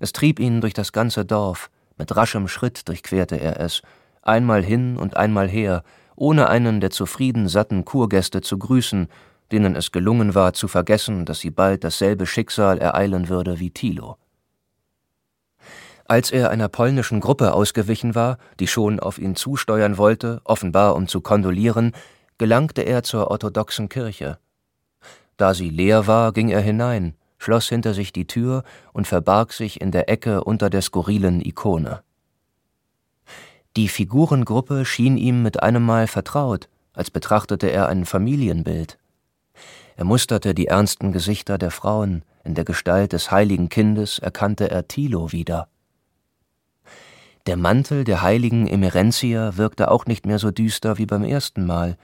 Es 0.00 0.12
trieb 0.12 0.40
ihn 0.40 0.60
durch 0.60 0.74
das 0.74 0.90
ganze 0.90 1.24
Dorf, 1.24 1.70
mit 1.96 2.16
raschem 2.16 2.48
Schritt 2.48 2.88
durchquerte 2.88 3.36
er 3.36 3.60
es, 3.60 3.82
einmal 4.22 4.64
hin 4.64 4.96
und 4.96 5.16
einmal 5.16 5.48
her, 5.48 5.84
ohne 6.16 6.48
einen 6.48 6.80
der 6.80 6.90
zufrieden 6.90 7.46
satten 7.46 7.84
Kurgäste 7.84 8.40
zu 8.40 8.58
grüßen, 8.58 9.06
denen 9.52 9.76
es 9.76 9.92
gelungen 9.92 10.34
war 10.34 10.52
zu 10.52 10.66
vergessen, 10.66 11.26
dass 11.26 11.38
sie 11.38 11.50
bald 11.50 11.84
dasselbe 11.84 12.26
Schicksal 12.26 12.78
ereilen 12.78 13.28
würde 13.28 13.60
wie 13.60 13.70
Thilo. 13.70 14.16
Als 16.06 16.30
er 16.30 16.50
einer 16.50 16.68
polnischen 16.68 17.20
Gruppe 17.20 17.52
ausgewichen 17.52 18.14
war, 18.14 18.38
die 18.58 18.66
schon 18.66 18.98
auf 18.98 19.18
ihn 19.18 19.36
zusteuern 19.36 19.96
wollte, 19.96 20.40
offenbar 20.44 20.96
um 20.96 21.06
zu 21.06 21.20
kondolieren, 21.20 21.92
gelangte 22.38 22.82
er 22.82 23.02
zur 23.02 23.30
orthodoxen 23.30 23.88
Kirche. 23.88 24.38
Da 25.36 25.54
sie 25.54 25.70
leer 25.70 26.06
war, 26.06 26.32
ging 26.32 26.48
er 26.48 26.60
hinein, 26.60 27.14
schloss 27.38 27.68
hinter 27.68 27.94
sich 27.94 28.12
die 28.12 28.26
Tür 28.26 28.64
und 28.92 29.06
verbarg 29.06 29.52
sich 29.52 29.80
in 29.80 29.90
der 29.90 30.08
Ecke 30.08 30.44
unter 30.44 30.70
der 30.70 30.82
skurrilen 30.82 31.44
Ikone. 31.44 32.02
Die 33.76 33.88
Figurengruppe 33.88 34.86
schien 34.86 35.18
ihm 35.18 35.42
mit 35.42 35.62
einem 35.62 35.84
Mal 35.84 36.06
vertraut, 36.06 36.68
als 36.94 37.10
betrachtete 37.10 37.70
er 37.70 37.88
ein 37.88 38.06
Familienbild. 38.06 38.98
Er 39.96 40.04
musterte 40.04 40.54
die 40.54 40.66
ernsten 40.66 41.12
Gesichter 41.12 41.58
der 41.58 41.70
Frauen, 41.70 42.22
in 42.44 42.54
der 42.54 42.64
Gestalt 42.64 43.12
des 43.12 43.30
heiligen 43.30 43.68
Kindes 43.68 44.18
erkannte 44.18 44.70
er 44.70 44.88
Thilo 44.88 45.32
wieder. 45.32 45.68
Der 47.46 47.56
Mantel 47.56 48.04
der 48.04 48.22
heiligen 48.22 48.66
Emerentia 48.66 49.56
wirkte 49.56 49.90
auch 49.90 50.06
nicht 50.06 50.26
mehr 50.26 50.38
so 50.38 50.50
düster 50.50 50.98
wie 50.98 51.06
beim 51.06 51.22
ersten 51.22 51.66
Mal, 51.66 51.96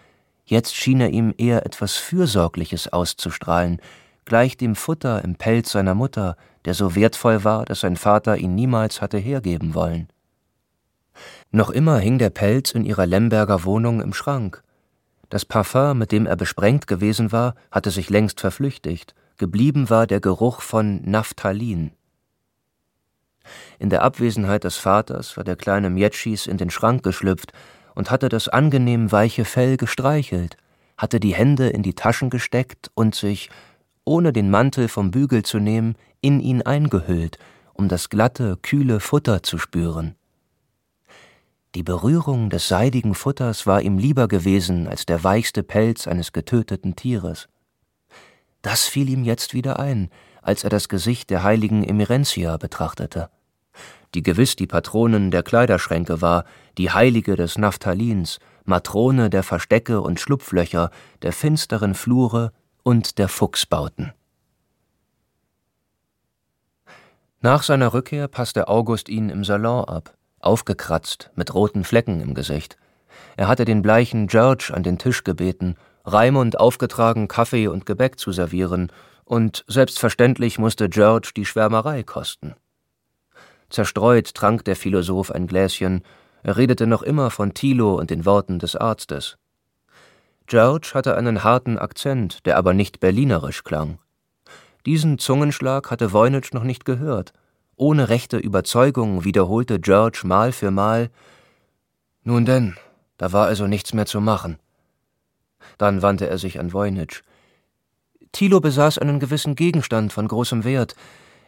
jetzt 0.45 0.75
schien 0.75 1.01
er 1.01 1.11
ihm 1.11 1.35
eher 1.37 1.65
etwas 1.67 1.97
Fürsorgliches 1.97 2.93
auszustrahlen, 2.93 3.81
gleich 4.25 4.57
dem 4.57 4.75
Futter 4.75 5.23
im 5.25 5.37
Pelz 5.37 5.73
seiner 5.73 5.95
Mutter, 5.95 6.37
der 6.65 6.75
so 6.75 6.95
wertvoll 6.95 7.45
war, 7.45 7.65
dass 7.65 7.81
sein 7.81 7.97
Vater 7.97 8.37
ihn 8.37 8.55
niemals 8.55 9.01
hatte 9.01 9.19
hergeben 9.19 9.75
wollen. 9.75 10.09
Noch 11.51 11.71
immer 11.71 11.99
hing 11.99 12.19
der 12.19 12.31
Pelz 12.31 12.73
in 12.73 12.85
ihrer 12.85 13.07
Lemberger 13.07 13.65
Wohnung 13.65 14.01
im 14.01 14.15
Schrank, 14.15 14.63
das 15.33 15.47
Parfum, 15.47 15.97
mit 15.97 16.13
dem 16.13 16.27
er 16.27 16.37
besprengt 16.37 16.87
gewesen 16.87 17.33
war, 17.33 17.55
hatte 17.71 17.91
sich 17.91 18.11
längst 18.11 18.39
verflüchtigt, 18.43 19.15
geblieben 19.39 19.89
war 19.89 20.07
der 20.07 20.21
Geruch 20.21 20.61
von 20.61 21.01
Naphthalin. 21.11 21.93
In 23.79 23.89
der 23.89 24.03
Abwesenheit 24.03 24.65
des 24.65 24.77
Vaters 24.77 25.39
war 25.39 25.43
der 25.43 25.57
kleine 25.57 25.89
Mjetschis 25.89 26.47
in 26.47 26.59
den 26.59 26.69
Schrank 26.69 27.03
geschlüpft 27.03 27.55
und 27.95 28.11
hatte 28.11 28.29
das 28.29 28.49
angenehm 28.49 29.13
weiche 29.13 29.45
Fell 29.45 29.77
gestreichelt, 29.77 30.57
hatte 30.97 31.21
die 31.21 31.35
Hände 31.35 31.69
in 31.69 31.83
die 31.83 31.95
Taschen 31.95 32.31
gesteckt 32.31 32.91
und 32.95 33.15
sich, 33.15 33.51
ohne 34.05 34.33
den 34.33 34.51
Mantel 34.51 34.89
vom 34.89 35.11
Bügel 35.11 35.43
zu 35.43 35.59
nehmen, 35.59 35.97
in 36.21 36.41
ihn 36.41 36.63
eingehüllt, 36.63 37.39
um 37.75 37.89
das 37.89 38.09
glatte, 38.09 38.59
kühle 38.63 39.01
Futter 39.01 39.43
zu 39.43 39.59
spüren. 39.59 40.15
Die 41.75 41.83
Berührung 41.83 42.51
des 42.51 42.69
seidigen 42.69 43.15
Futters 43.15 43.67
war 43.67 43.81
ihm 43.81 43.97
lieber 43.97 44.29
gewesen 44.29 44.87
als 44.87 45.07
der 45.07 45.25
weichste 45.25 45.63
Pelz 45.63 46.07
eines 46.07 46.33
getöteten 46.33 46.97
Tieres. 46.97 47.49
Das 48.61 48.85
fiel 48.85 49.09
ihm 49.09 49.25
jetzt 49.25 49.55
wieder 49.55 49.79
ein, 49.79 50.11
als 50.43 50.65
er 50.65 50.71
das 50.71 50.89
Gesicht 50.89 51.31
der 51.31 51.43
heiligen 51.43 51.83
Emerentia 51.83 52.57
betrachtete, 52.59 53.31
die 54.15 54.23
gewiss 54.23 54.57
die 54.57 54.67
Patronin 54.67 55.31
der 55.31 55.43
Kleiderschränke 55.43 56.21
war, 56.21 56.45
die 56.79 56.91
Heilige 56.91 57.37
des 57.37 57.59
Naphthalins, 57.59 58.39
Matrone 58.65 59.31
der 59.31 59.43
Verstecke 59.43 60.01
und 60.01 60.21
Schlupflöcher, 60.21 60.91
der 61.23 61.33
finsteren 61.33 61.95
Flure 61.95 62.53
und 62.83 63.19
der 63.19 63.29
Fuchsbauten. 63.29 64.13
Nach 67.41 67.63
seiner 67.63 67.93
Rückkehr 67.93 68.29
passte 68.29 68.69
August 68.69 69.09
ihn 69.09 69.29
im 69.29 69.45
Salon 69.45 69.85
ab 69.85 70.15
aufgekratzt, 70.43 71.31
mit 71.35 71.55
roten 71.55 71.85
Flecken 71.85 72.21
im 72.21 72.35
Gesicht. 72.35 72.77
Er 73.37 73.49
hatte 73.49 73.65
den 73.65 73.83
bleichen 73.83 74.27
George 74.27 74.73
an 74.75 74.83
den 74.83 74.99
Tisch 74.99 75.25
gebeten, 75.25 75.77
Raimund 76.05 76.59
aufgetragen, 76.59 77.29
Kaffee 77.29 77.69
und 77.69 77.87
Gebäck 77.87 78.19
zu 78.19 78.33
servieren, 78.33 78.91
und 79.25 79.65
selbstverständlich 79.69 80.59
musste 80.59 80.89
George 80.89 81.31
die 81.37 81.47
Schwärmerei 81.47 82.03
kosten. 82.03 82.55
Zerstreut 83.73 84.35
trank 84.35 84.65
der 84.67 84.77
Philosoph 84.77 85.31
ein 85.31 85.47
Gläschen, 85.47 86.03
er 86.43 86.59
redete 86.59 86.87
noch 86.87 87.03
immer 87.03 87.31
von 87.31 87.55
Thilo 87.55 87.95
und 87.95 88.11
den 88.11 88.27
Worten 88.27 88.59
des 88.59 88.77
Arztes. 88.77 89.39
George 90.47 90.91
hatte 90.93 91.17
einen 91.17 91.43
harten 91.43 91.79
Akzent, 91.79 92.45
der 92.45 92.59
aber 92.59 92.75
nicht 92.75 93.01
berlinerisch 93.01 93.65
klang. 93.65 93.99
Diesen 94.85 95.19
Zungenschlag 95.19 95.91
hatte 95.91 96.13
Voynich 96.13 96.53
noch 96.53 96.65
nicht 96.65 96.85
gehört, 96.85 97.33
ohne 97.77 98.11
rechte 98.11 98.37
Überzeugung 98.37 99.25
wiederholte 99.25 99.81
George 99.81 100.21
Mal 100.25 100.53
für 100.53 100.71
Mal 100.71 101.09
Nun 102.25 102.45
denn, 102.45 102.77
da 103.17 103.33
war 103.33 103.47
also 103.47 103.67
nichts 103.67 103.95
mehr 103.95 104.07
zu 104.07 104.21
machen. 104.21 104.59
Dann 105.79 106.03
wandte 106.03 106.29
er 106.29 106.37
sich 106.37 106.61
an 106.61 106.75
Voynich. 106.75 107.23
Thilo 108.33 108.61
besaß 108.61 108.99
einen 108.99 109.19
gewissen 109.19 109.55
Gegenstand 109.55 110.13
von 110.13 110.29
großem 110.29 110.65
Wert, 110.65 110.95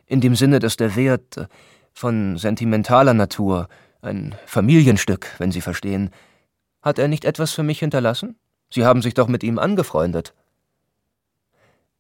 in 0.07 0.21
dem 0.21 0.37
Sinne, 0.37 0.59
dass 0.59 0.77
der 0.77 0.97
Wert 0.97 1.49
von 1.95 2.37
sentimentaler 2.37 3.15
Natur, 3.15 3.69
ein 4.03 4.35
Familienstück, 4.47 5.29
wenn 5.39 5.53
Sie 5.53 5.61
verstehen. 5.61 6.11
Hat 6.83 6.99
er 6.99 7.09
nicht 7.09 7.25
etwas 7.25 7.53
für 7.53 7.63
mich 7.63 7.79
hinterlassen? 7.79 8.37
Sie 8.71 8.85
haben 8.85 9.01
sich 9.01 9.15
doch 9.15 9.29
mit 9.29 9.43
ihm 9.43 9.59
angefreundet. 9.59 10.35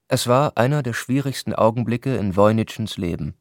Es 0.08 0.26
war 0.26 0.58
einer 0.58 0.82
der 0.82 0.92
schwierigsten 0.92 1.54
Augenblicke 1.54 2.16
in 2.16 2.36
Voynichens 2.36 2.98
Leben. 2.98 3.34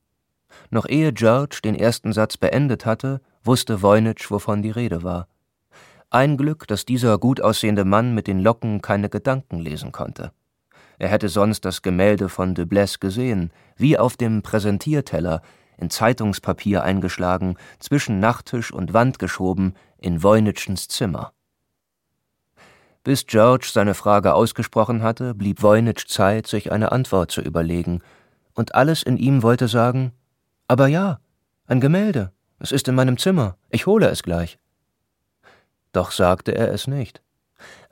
Noch 0.70 0.88
ehe 0.88 1.12
George 1.12 1.60
den 1.64 1.76
ersten 1.76 2.14
Satz 2.14 2.38
beendet 2.38 2.86
hatte, 2.86 3.20
wusste 3.44 3.82
Voynich, 3.82 4.30
wovon 4.30 4.62
die 4.62 4.70
Rede 4.70 5.04
war. 5.04 5.28
Ein 6.10 6.38
Glück, 6.38 6.68
dass 6.68 6.86
dieser 6.86 7.18
gut 7.18 7.42
aussehende 7.42 7.86
Mann 7.86 8.14
mit 8.14 8.28
den 8.28 8.40
Locken 8.40 8.82
keine 8.82 9.10
Gedanken 9.10 9.60
lesen 9.60 9.92
konnte. 9.92 10.32
Er 11.00 11.10
hätte 11.10 11.28
sonst 11.28 11.66
das 11.66 11.82
Gemälde 11.82 12.30
von 12.30 12.54
de 12.54 12.66
Blesse 12.66 13.00
gesehen, 13.00 13.52
wie 13.76 13.98
auf 13.98 14.16
dem 14.16 14.44
Präsentierteller, 14.44 15.42
in 15.78 15.90
Zeitungspapier 15.90 16.84
eingeschlagen, 16.84 17.58
zwischen 17.80 18.20
Nachttisch 18.20 18.72
und 18.72 18.94
Wand 18.94 19.20
geschoben, 19.20 19.76
in 19.98 20.24
Voynichens 20.24 20.88
Zimmer. 20.88 21.34
Bis 23.04 23.26
George 23.26 23.70
seine 23.72 23.96
Frage 23.96 24.34
ausgesprochen 24.34 25.04
hatte, 25.04 25.34
blieb 25.34 25.62
Voynich 25.62 26.08
Zeit, 26.08 26.48
sich 26.48 26.72
eine 26.72 26.92
Antwort 26.92 27.32
zu 27.32 27.42
überlegen, 27.42 28.02
und 28.54 28.76
alles 28.76 29.04
in 29.04 29.18
ihm 29.18 29.44
wollte 29.44 29.68
sagen, 29.68 30.14
aber 30.68 30.88
ja, 30.88 31.20
ein 31.68 31.82
Gemälde. 31.82 32.32
Es 32.60 32.72
ist 32.72 32.88
in 32.88 32.96
meinem 32.96 33.18
Zimmer. 33.18 33.58
Ich 33.70 33.88
hole 33.88 34.08
es 34.08 34.24
gleich. 34.24 34.58
Doch 35.92 36.12
sagte 36.12 36.56
er 36.56 36.72
es 36.72 36.88
nicht. 36.88 37.22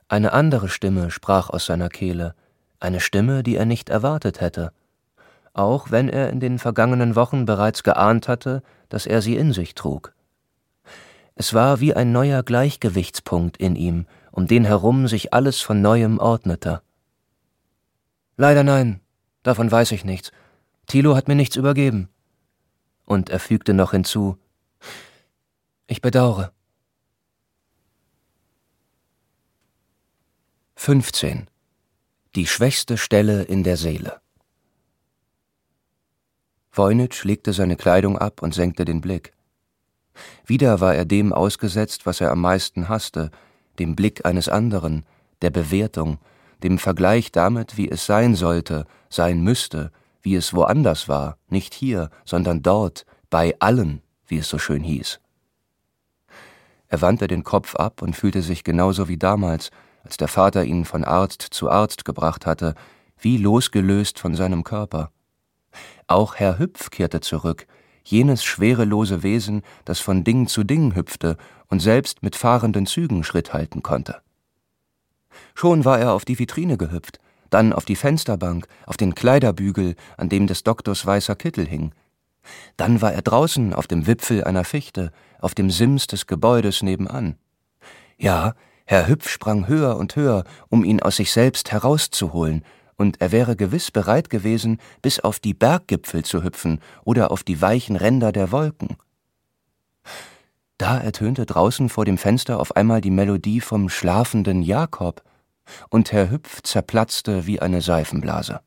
Eine 0.08 0.32
andere 0.32 0.68
Stimme 0.68 1.10
sprach 1.10 1.50
aus 1.50 1.66
seiner 1.66 1.88
Kehle, 1.88 2.34
eine 2.80 3.00
Stimme, 3.00 3.42
die 3.42 3.56
er 3.56 3.66
nicht 3.66 3.90
erwartet 3.90 4.40
hätte, 4.40 4.72
auch 5.54 5.90
wenn 5.90 6.08
er 6.08 6.30
in 6.30 6.40
den 6.40 6.58
vergangenen 6.58 7.14
Wochen 7.16 7.44
bereits 7.44 7.82
geahnt 7.82 8.28
hatte, 8.28 8.62
dass 8.88 9.06
er 9.06 9.22
sie 9.22 9.36
in 9.36 9.52
sich 9.52 9.74
trug. 9.74 10.14
Es 11.34 11.54
war 11.54 11.80
wie 11.80 11.94
ein 11.94 12.12
neuer 12.12 12.42
Gleichgewichtspunkt 12.42 13.56
in 13.56 13.76
ihm, 13.76 14.06
um 14.30 14.46
den 14.46 14.64
herum 14.64 15.08
sich 15.08 15.32
alles 15.32 15.60
von 15.60 15.80
neuem 15.80 16.18
ordnete. 16.18 16.82
Leider 18.36 18.64
nein, 18.64 19.00
davon 19.42 19.70
weiß 19.70 19.92
ich 19.92 20.04
nichts. 20.04 20.32
Thilo 20.86 21.16
hat 21.16 21.28
mir 21.28 21.34
nichts 21.34 21.56
übergeben 21.56 22.08
und 23.04 23.30
er 23.30 23.38
fügte 23.38 23.74
noch 23.74 23.92
hinzu 23.92 24.36
Ich 25.86 26.00
bedauere. 26.00 26.52
15. 30.76 31.48
Die 32.34 32.46
schwächste 32.46 32.96
Stelle 32.96 33.42
in 33.42 33.62
der 33.62 33.76
Seele. 33.76 34.20
Voynich 36.72 37.24
legte 37.24 37.52
seine 37.52 37.76
Kleidung 37.76 38.16
ab 38.16 38.42
und 38.42 38.54
senkte 38.54 38.86
den 38.86 39.02
Blick. 39.02 39.34
Wieder 40.46 40.80
war 40.80 40.94
er 40.94 41.04
dem 41.04 41.32
ausgesetzt, 41.32 42.06
was 42.06 42.20
er 42.20 42.30
am 42.30 42.40
meisten 42.40 42.88
hasste, 42.88 43.30
dem 43.78 43.94
Blick 43.94 44.24
eines 44.24 44.48
anderen, 44.48 45.04
der 45.42 45.50
Bewertung, 45.50 46.18
dem 46.62 46.78
Vergleich 46.78 47.30
damit, 47.30 47.76
wie 47.76 47.90
es 47.90 48.06
sein 48.06 48.34
sollte, 48.34 48.86
sein 49.10 49.42
müsste, 49.42 49.90
wie 50.22 50.34
es 50.34 50.54
woanders 50.54 51.08
war, 51.08 51.36
nicht 51.48 51.74
hier, 51.74 52.10
sondern 52.24 52.62
dort, 52.62 53.04
bei 53.28 53.54
allen, 53.58 54.02
wie 54.26 54.38
es 54.38 54.48
so 54.48 54.58
schön 54.58 54.82
hieß. 54.82 55.20
Er 56.88 57.00
wandte 57.00 57.26
den 57.26 57.42
Kopf 57.42 57.74
ab 57.74 58.02
und 58.02 58.14
fühlte 58.14 58.42
sich 58.42 58.64
genauso 58.64 59.08
wie 59.08 59.16
damals, 59.16 59.70
als 60.04 60.16
der 60.16 60.28
Vater 60.28 60.64
ihn 60.64 60.84
von 60.84 61.04
Arzt 61.04 61.42
zu 61.42 61.70
Arzt 61.70 62.04
gebracht 62.04 62.46
hatte, 62.46 62.74
wie 63.18 63.36
losgelöst 63.36 64.18
von 64.18 64.34
seinem 64.34 64.64
Körper. 64.64 65.10
Auch 66.06 66.36
Herr 66.36 66.58
Hüpf 66.58 66.90
kehrte 66.90 67.20
zurück, 67.20 67.66
jenes 68.04 68.44
schwerelose 68.44 69.22
Wesen, 69.22 69.62
das 69.84 70.00
von 70.00 70.24
Ding 70.24 70.46
zu 70.46 70.64
Ding 70.64 70.94
hüpfte 70.94 71.36
und 71.68 71.80
selbst 71.80 72.22
mit 72.22 72.36
fahrenden 72.36 72.86
Zügen 72.86 73.24
Schritt 73.24 73.52
halten 73.52 73.82
konnte. 73.82 74.20
Schon 75.54 75.84
war 75.84 75.98
er 75.98 76.12
auf 76.12 76.24
die 76.24 76.38
Vitrine 76.38 76.76
gehüpft, 76.76 77.20
dann 77.50 77.72
auf 77.72 77.84
die 77.84 77.96
Fensterbank, 77.96 78.66
auf 78.86 78.96
den 78.96 79.14
Kleiderbügel, 79.14 79.94
an 80.16 80.28
dem 80.28 80.46
des 80.46 80.64
Doktors 80.64 81.04
weißer 81.04 81.36
Kittel 81.36 81.66
hing. 81.66 81.92
Dann 82.76 83.00
war 83.02 83.12
er 83.12 83.22
draußen 83.22 83.72
auf 83.72 83.86
dem 83.86 84.06
Wipfel 84.06 84.44
einer 84.44 84.64
Fichte, 84.64 85.12
auf 85.40 85.54
dem 85.54 85.70
Sims 85.70 86.06
des 86.06 86.26
Gebäudes 86.26 86.82
nebenan. 86.82 87.36
Ja, 88.18 88.54
Herr 88.84 89.06
Hüpf 89.06 89.28
sprang 89.28 89.68
höher 89.68 89.96
und 89.96 90.16
höher, 90.16 90.44
um 90.68 90.84
ihn 90.84 91.00
aus 91.02 91.16
sich 91.16 91.32
selbst 91.32 91.70
herauszuholen, 91.72 92.64
und 92.96 93.20
er 93.20 93.32
wäre 93.32 93.56
gewiss 93.56 93.90
bereit 93.90 94.30
gewesen, 94.30 94.78
bis 95.00 95.20
auf 95.20 95.40
die 95.40 95.54
Berggipfel 95.54 96.24
zu 96.24 96.42
hüpfen 96.42 96.80
oder 97.04 97.30
auf 97.30 97.42
die 97.42 97.60
weichen 97.60 97.96
Ränder 97.96 98.32
der 98.32 98.52
Wolken. 98.52 98.96
Da 100.78 100.98
ertönte 100.98 101.46
draußen 101.46 101.88
vor 101.88 102.04
dem 102.04 102.18
Fenster 102.18 102.58
auf 102.58 102.76
einmal 102.76 103.00
die 103.00 103.10
Melodie 103.10 103.60
vom 103.60 103.88
schlafenden 103.88 104.62
Jakob, 104.62 105.22
und 105.90 106.12
Herr 106.12 106.30
Hüpf 106.30 106.62
zerplatzte 106.62 107.46
wie 107.46 107.60
eine 107.60 107.80
Seifenblase. 107.82 108.60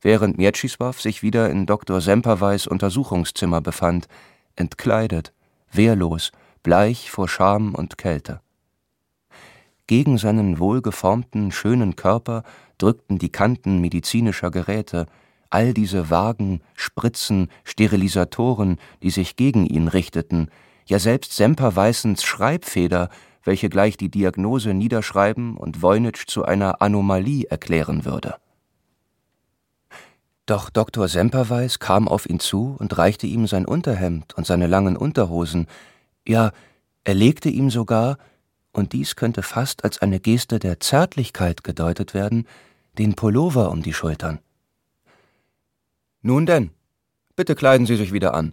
Während 0.00 0.38
Mieczysław 0.38 0.98
sich 0.98 1.22
wieder 1.22 1.50
in 1.50 1.66
Dr. 1.66 2.00
Semperweis 2.00 2.66
Untersuchungszimmer 2.66 3.60
befand, 3.60 4.08
entkleidet, 4.56 5.34
wehrlos, 5.70 6.32
bleich 6.62 7.10
vor 7.10 7.28
Scham 7.28 7.74
und 7.74 7.98
Kälte. 7.98 8.40
Gegen 9.90 10.18
seinen 10.18 10.60
wohlgeformten, 10.60 11.50
schönen 11.50 11.96
Körper 11.96 12.44
drückten 12.78 13.18
die 13.18 13.32
Kanten 13.32 13.80
medizinischer 13.80 14.52
Geräte, 14.52 15.06
all 15.50 15.74
diese 15.74 16.10
Wagen, 16.10 16.60
Spritzen, 16.76 17.48
Sterilisatoren, 17.64 18.78
die 19.02 19.10
sich 19.10 19.34
gegen 19.34 19.66
ihn 19.66 19.88
richteten, 19.88 20.48
ja 20.86 21.00
selbst 21.00 21.32
Semperweissens 21.32 22.22
Schreibfeder, 22.22 23.08
welche 23.42 23.68
gleich 23.68 23.96
die 23.96 24.12
Diagnose 24.12 24.74
niederschreiben 24.74 25.56
und 25.56 25.82
Voynich 25.82 26.28
zu 26.28 26.44
einer 26.44 26.80
Anomalie 26.80 27.46
erklären 27.50 28.04
würde. 28.04 28.36
Doch 30.46 30.70
Dr. 30.70 31.08
Semperweis 31.08 31.80
kam 31.80 32.06
auf 32.06 32.30
ihn 32.30 32.38
zu 32.38 32.76
und 32.78 32.96
reichte 32.96 33.26
ihm 33.26 33.48
sein 33.48 33.66
Unterhemd 33.66 34.34
und 34.34 34.46
seine 34.46 34.68
langen 34.68 34.96
Unterhosen, 34.96 35.66
ja, 36.24 36.52
er 37.02 37.14
legte 37.14 37.48
ihm 37.48 37.70
sogar, 37.70 38.18
und 38.72 38.92
dies 38.92 39.16
könnte 39.16 39.42
fast 39.42 39.84
als 39.84 39.98
eine 39.98 40.20
Geste 40.20 40.58
der 40.58 40.80
Zärtlichkeit 40.80 41.64
gedeutet 41.64 42.14
werden, 42.14 42.46
den 42.98 43.14
Pullover 43.14 43.70
um 43.70 43.82
die 43.82 43.94
Schultern. 43.94 44.40
Nun 46.22 46.46
denn, 46.46 46.70
bitte 47.36 47.54
kleiden 47.54 47.86
Sie 47.86 47.96
sich 47.96 48.12
wieder 48.12 48.34
an. 48.34 48.52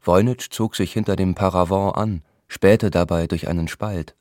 Voynich 0.00 0.50
zog 0.50 0.76
sich 0.76 0.92
hinter 0.92 1.16
dem 1.16 1.34
Paravent 1.34 1.96
an, 1.96 2.22
spähte 2.48 2.90
dabei 2.90 3.26
durch 3.26 3.48
einen 3.48 3.68
Spalt. 3.68 4.16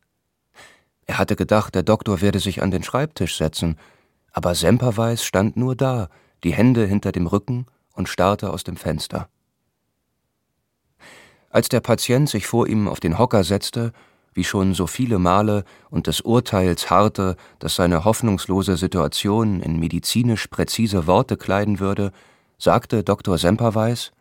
Er 1.06 1.18
hatte 1.18 1.36
gedacht, 1.36 1.74
der 1.74 1.84
Doktor 1.84 2.22
werde 2.22 2.40
sich 2.40 2.62
an 2.62 2.70
den 2.70 2.84
Schreibtisch 2.84 3.38
setzen, 3.38 3.78
aber 4.32 4.54
Semperweis 4.54 5.24
stand 5.24 5.58
nur 5.58 5.76
da, 5.76 6.10
die 6.44 6.54
Hände 6.54 6.86
hinter 6.86 7.12
dem 7.12 7.26
Rücken 7.28 7.66
und 7.94 8.08
starrte 8.10 8.52
aus 8.52 8.64
dem 8.64 8.78
Fenster. 8.78 9.30
Als 11.50 11.70
der 11.70 11.80
Patient 11.80 12.30
sich 12.30 12.46
vor 12.48 12.68
ihm 12.68 12.88
auf 12.88 13.00
den 13.00 13.18
Hocker 13.18 13.44
setzte, 13.44 13.92
wie 14.34 14.44
schon 14.44 14.74
so 14.74 14.88
viele 14.88 15.18
Male, 15.20 15.64
und 15.90 16.08
des 16.08 16.22
Urteils 16.22 16.90
harrte, 16.90 17.36
das 17.58 17.76
seine 17.76 18.06
hoffnungslose 18.06 18.78
Situation 18.78 19.62
in 19.62 19.80
medizinisch 19.80 20.48
präzise 20.48 21.08
Worte 21.08 21.38
kleiden 21.38 21.80
würde, 21.80 22.12
sagte 22.58 23.04
Dr. 23.04 23.38
Semperweis 23.38 24.12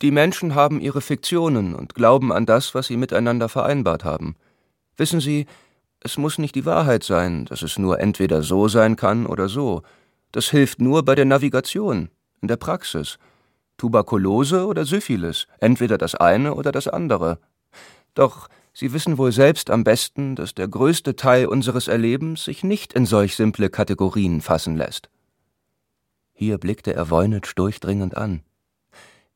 Die 0.00 0.10
Menschen 0.10 0.54
haben 0.54 0.80
ihre 0.80 1.00
Fiktionen 1.00 1.74
und 1.74 1.94
glauben 1.94 2.32
an 2.32 2.46
das, 2.46 2.74
was 2.74 2.86
sie 2.86 2.96
miteinander 2.96 3.48
vereinbart 3.48 4.04
haben. 4.04 4.36
Wissen 4.96 5.20
Sie, 5.20 5.46
es 6.00 6.16
muss 6.16 6.38
nicht 6.38 6.54
die 6.54 6.64
Wahrheit 6.64 7.04
sein, 7.04 7.44
dass 7.44 7.62
es 7.62 7.78
nur 7.78 8.00
entweder 8.00 8.42
so 8.42 8.68
sein 8.68 8.96
kann 8.96 9.26
oder 9.26 9.48
so. 9.48 9.82
Das 10.32 10.50
hilft 10.50 10.80
nur 10.80 11.04
bei 11.04 11.14
der 11.14 11.24
Navigation, 11.24 12.08
in 12.40 12.48
der 12.48 12.56
Praxis. 12.56 13.18
Tuberkulose 13.78 14.66
oder 14.66 14.84
Syphilis, 14.84 15.46
entweder 15.58 15.96
das 15.96 16.14
eine 16.14 16.54
oder 16.54 16.70
das 16.70 16.86
andere. 16.86 17.38
Doch 18.14 18.48
Sie 18.80 18.92
wissen 18.92 19.18
wohl 19.18 19.32
selbst 19.32 19.70
am 19.70 19.82
besten, 19.82 20.36
dass 20.36 20.54
der 20.54 20.68
größte 20.68 21.16
Teil 21.16 21.46
unseres 21.46 21.88
Erlebens 21.88 22.44
sich 22.44 22.62
nicht 22.62 22.92
in 22.92 23.06
solch 23.06 23.34
simple 23.34 23.70
Kategorien 23.70 24.40
fassen 24.40 24.76
lässt. 24.76 25.10
Hier 26.32 26.58
blickte 26.58 26.94
er 26.94 27.10
Voynich 27.10 27.54
durchdringend 27.56 28.16
an. 28.16 28.42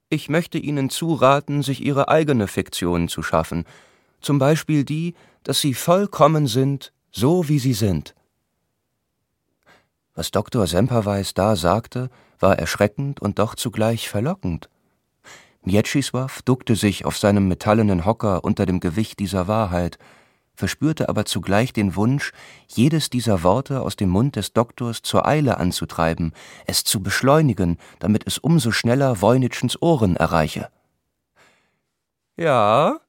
Ich 0.09 0.29
möchte 0.29 0.59
Ihnen 0.59 0.90
zuraten, 0.90 1.62
sich 1.62 1.85
Ihre 1.85 2.09
eigene 2.09 2.47
Fiktion 2.47 3.09
zu 3.09 3.25
schaffen, 3.25 3.64
zum 4.21 4.38
Beispiel 4.38 4.85
die, 4.85 5.14
dass 5.43 5.61
sie 5.61 5.75
vollkommen 5.75 6.47
sind, 6.47 6.93
so 7.11 7.49
wie 7.49 7.59
sie 7.59 7.75
sind. 7.75 8.14
Was 10.14 10.31
Dr. 10.31 10.69
Semperweis 10.69 11.35
da 11.35 11.57
sagte, 11.57 12.11
war 12.42 12.59
erschreckend 12.59 13.20
und 13.20 13.38
doch 13.38 13.55
zugleich 13.55 14.09
verlockend. 14.09 14.68
Mieczysław 15.64 16.42
duckte 16.44 16.74
sich 16.74 17.05
auf 17.05 17.16
seinem 17.16 17.48
metallenen 17.48 18.05
Hocker 18.05 18.44
unter 18.44 18.66
dem 18.66 18.81
Gewicht 18.81 19.20
dieser 19.20 19.46
Wahrheit, 19.46 19.98
verspürte 20.55 21.09
aber 21.09 21.24
zugleich 21.24 21.72
den 21.72 21.96
Wunsch, 21.96 22.33
jedes 22.66 23.11
dieser 23.11 23.42
Worte 23.42 23.81
aus 23.81 23.96
dem 23.96 24.11
Mund 24.11 24.37
des 24.37 24.52
Doktors 24.52 25.02
zur 25.02 25.26
Eile 25.26 25.59
anzutreiben, 25.59 26.33
es 26.66 26.85
zu 26.85 27.02
beschleunigen, 27.02 27.78
damit 28.00 28.26
es 28.26 28.38
umso 28.38 28.70
schneller 28.70 29.22
Voynitschens 29.22 29.81
Ohren 29.81 30.16
erreiche. 30.16 30.68
Ja, 32.37 33.00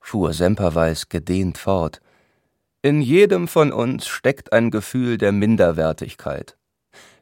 fuhr 0.00 0.32
Semperweis 0.32 1.08
gedehnt 1.08 1.58
fort, 1.58 2.00
in 2.82 3.02
jedem 3.02 3.46
von 3.46 3.72
uns 3.72 4.06
steckt 4.06 4.54
ein 4.54 4.70
Gefühl 4.70 5.18
der 5.18 5.32
Minderwertigkeit. 5.32 6.56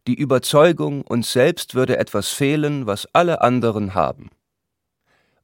Die 0.09 0.15
Überzeugung, 0.15 1.03
uns 1.03 1.33
selbst 1.33 1.75
würde 1.75 1.99
etwas 1.99 2.31
fehlen, 2.31 2.87
was 2.87 3.07
alle 3.13 3.43
anderen 3.43 3.93
haben. 3.93 4.31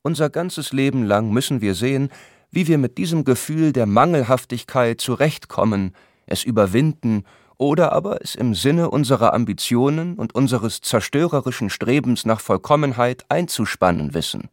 Unser 0.00 0.30
ganzes 0.30 0.72
Leben 0.72 1.04
lang 1.04 1.30
müssen 1.30 1.60
wir 1.60 1.74
sehen, 1.74 2.08
wie 2.50 2.66
wir 2.66 2.78
mit 2.78 2.96
diesem 2.96 3.24
Gefühl 3.24 3.74
der 3.74 3.84
Mangelhaftigkeit 3.84 5.02
zurechtkommen, 5.02 5.94
es 6.24 6.44
überwinden 6.44 7.24
oder 7.58 7.92
aber 7.92 8.22
es 8.22 8.34
im 8.34 8.54
Sinne 8.54 8.88
unserer 8.88 9.34
Ambitionen 9.34 10.14
und 10.14 10.34
unseres 10.34 10.80
zerstörerischen 10.80 11.68
Strebens 11.68 12.24
nach 12.24 12.40
Vollkommenheit 12.40 13.26
einzuspannen 13.28 14.14
wissen. 14.14 14.48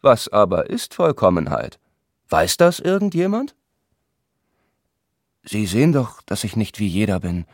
Was 0.00 0.28
aber 0.28 0.70
ist 0.70 0.94
Vollkommenheit? 0.94 1.80
Weiß 2.28 2.56
das 2.56 2.78
irgendjemand? 2.78 3.56
Sie 5.42 5.66
sehen 5.66 5.92
doch, 5.92 6.22
dass 6.22 6.44
ich 6.44 6.54
nicht 6.54 6.78
wie 6.78 6.86
jeder 6.86 7.18
bin. 7.18 7.46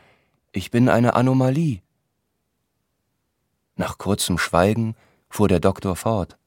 Ich 0.52 0.70
bin 0.70 0.88
eine 0.88 1.14
Anomalie. 1.14 1.82
Nach 3.76 3.98
kurzem 3.98 4.38
Schweigen 4.38 4.96
fuhr 5.28 5.46
der 5.46 5.60
Doktor 5.60 5.94
fort. 5.94 6.38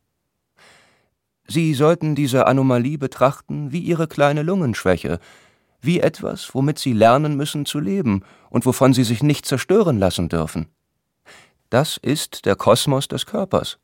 Sie 1.48 1.76
sollten 1.76 2.16
diese 2.16 2.48
Anomalie 2.48 2.98
betrachten 2.98 3.72
wie 3.72 3.80
Ihre 3.80 4.08
kleine 4.08 4.42
Lungenschwäche, 4.42 5.20
wie 5.82 6.00
etwas, 6.00 6.56
womit 6.56 6.80
Sie 6.80 6.94
lernen 6.94 7.38
müssen 7.38 7.68
zu 7.68 7.80
leben 7.80 8.24
und 8.50 8.66
wovon 8.66 8.94
Sie 8.94 9.04
sich 9.04 9.22
nicht 9.22 9.46
zerstören 9.46 10.00
lassen 10.00 10.30
dürfen. 10.30 10.68
Das 11.70 11.98
ist 11.98 12.46
der 12.46 12.56
Kosmos 12.56 13.08
des 13.08 13.28
Körpers. 13.28 13.78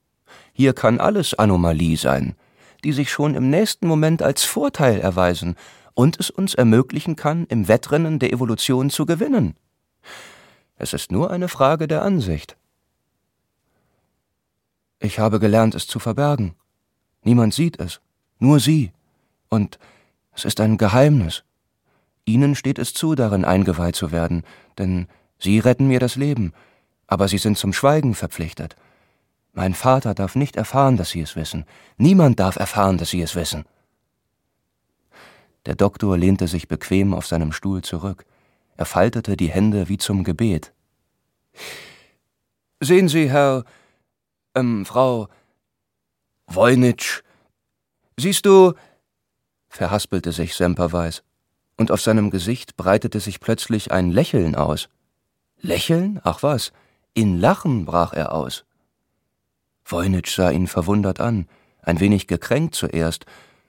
Hier 0.51 0.73
kann 0.73 0.99
alles 0.99 1.35
Anomalie 1.35 1.95
sein, 1.95 2.35
die 2.83 2.91
sich 2.91 3.11
schon 3.11 3.35
im 3.35 3.51
nächsten 3.51 3.87
Moment 3.87 4.23
als 4.23 4.43
Vorteil 4.43 4.99
erweisen 4.99 5.55
und 5.93 6.19
es 6.19 6.31
uns 6.31 6.55
ermöglichen 6.55 7.15
kann, 7.15 7.45
im 7.45 7.67
Wettrennen 7.67 8.17
der 8.17 8.33
Evolution 8.33 8.89
zu 8.89 9.05
gewinnen. 9.05 9.55
Es 10.77 10.93
ist 10.93 11.11
nur 11.11 11.31
eine 11.31 11.47
Frage 11.47 11.87
der 11.87 12.03
Ansicht. 12.03 12.55
Ich 14.99 15.19
habe 15.19 15.39
gelernt, 15.39 15.75
es 15.75 15.87
zu 15.87 15.99
verbergen. 15.99 16.55
Niemand 17.23 17.53
sieht 17.53 17.79
es, 17.79 17.99
nur 18.39 18.59
Sie. 18.59 18.91
Und 19.49 19.79
es 20.33 20.45
ist 20.45 20.59
ein 20.59 20.77
Geheimnis. 20.77 21.43
Ihnen 22.25 22.55
steht 22.55 22.79
es 22.79 22.93
zu, 22.93 23.15
darin 23.15 23.45
eingeweiht 23.45 23.95
zu 23.95 24.11
werden, 24.11 24.43
denn 24.77 25.07
Sie 25.39 25.59
retten 25.59 25.87
mir 25.87 25.99
das 25.99 26.15
Leben, 26.15 26.53
aber 27.07 27.27
Sie 27.27 27.37
sind 27.37 27.57
zum 27.57 27.73
Schweigen 27.73 28.15
verpflichtet. 28.15 28.75
Mein 29.53 29.73
Vater 29.73 30.13
darf 30.13 30.35
nicht 30.35 30.55
erfahren, 30.55 30.97
dass 30.97 31.09
Sie 31.09 31.21
es 31.21 31.35
wissen. 31.35 31.65
Niemand 31.97 32.39
darf 32.39 32.57
erfahren, 32.57 32.97
dass 32.97 33.09
Sie 33.09 33.21
es 33.21 33.35
wissen. 33.35 33.65
Der 35.65 35.75
Doktor 35.75 36.17
lehnte 36.17 36.47
sich 36.47 36.67
bequem 36.67 37.13
auf 37.13 37.25
seinem 37.25 37.51
Stuhl 37.51 37.81
zurück. 37.81 38.25
Er 38.77 38.85
faltete 38.85 39.35
die 39.35 39.49
Hände 39.49 39.89
wie 39.89 39.97
zum 39.97 40.23
Gebet. 40.23 40.71
Sehen 42.79 43.09
Sie, 43.09 43.29
Herr, 43.29 43.65
ähm, 44.55 44.85
Frau 44.85 45.27
Voynich, 46.45 47.23
siehst 48.17 48.45
du, 48.45 48.73
verhaspelte 49.67 50.31
sich 50.31 50.55
Semperweis, 50.55 51.23
und 51.75 51.91
auf 51.91 52.01
seinem 52.01 52.29
Gesicht 52.29 52.77
breitete 52.77 53.19
sich 53.19 53.39
plötzlich 53.39 53.91
ein 53.91 54.11
Lächeln 54.11 54.55
aus. 54.55 54.89
Lächeln? 55.59 56.21
Ach 56.23 56.43
was, 56.43 56.71
in 57.15 57.39
Lachen 57.39 57.85
brach 57.85 58.13
er 58.13 58.31
aus. 58.31 58.63
Voynich 59.83 60.27
sah 60.27 60.51
ihn 60.51 60.67
verwundert 60.67 61.19
an, 61.19 61.47
ein 61.81 61.99
wenig 61.99 62.27
gekränkt 62.27 62.75
zuerst, 62.75 63.25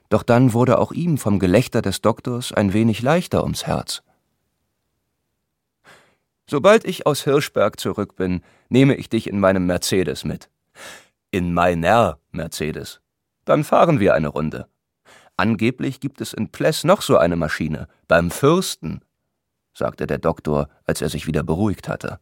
doch 0.09 0.21
dann 0.21 0.53
wurde 0.53 0.77
auch 0.77 0.91
ihm 0.91 1.17
vom 1.17 1.39
Gelächter 1.39 1.81
des 1.81 2.01
Doktors 2.01 2.51
ein 2.51 2.73
wenig 2.73 3.01
leichter 3.01 3.43
ums 3.43 3.65
Herz. 3.65 4.03
Sobald 6.49 6.83
ich 6.83 7.05
aus 7.05 7.25
Hirschberg 7.25 7.79
zurück 7.79 8.15
bin, 8.15 8.41
nehme 8.69 8.95
ich 8.95 9.07
dich 9.07 9.29
in 9.29 9.39
meinem 9.39 9.67
Mercedes 9.67 10.25
mit. 10.25 10.49
In 11.29 11.53
meiner 11.53 12.17
Mercedes. 12.31 13.01
Dann 13.45 13.63
fahren 13.63 13.99
wir 13.99 14.15
eine 14.15 14.29
Runde. 14.29 14.67
Angeblich 15.37 15.99
gibt 15.99 16.21
es 16.21 16.33
in 16.33 16.49
Pless 16.49 16.83
noch 16.83 17.03
so 17.03 17.17
eine 17.17 17.35
Maschine, 17.35 17.87
beim 18.07 18.31
Fürsten, 18.31 19.01
sagte 19.75 20.07
der 20.07 20.17
Doktor, 20.17 20.69
als 20.85 21.03
er 21.03 21.09
sich 21.09 21.27
wieder 21.27 21.43
beruhigt 21.43 21.87
hatte. 21.87 22.19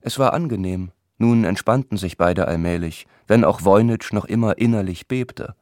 Es 0.00 0.18
war 0.18 0.34
angenehm, 0.34 0.90
nun 1.18 1.44
entspannten 1.44 1.98
sich 1.98 2.16
beide 2.16 2.48
allmählich, 2.48 3.06
wenn 3.28 3.44
auch 3.44 3.64
Voynich 3.64 4.12
noch 4.12 4.24
immer 4.24 4.58
innerlich 4.58 5.06
bebte. 5.06 5.54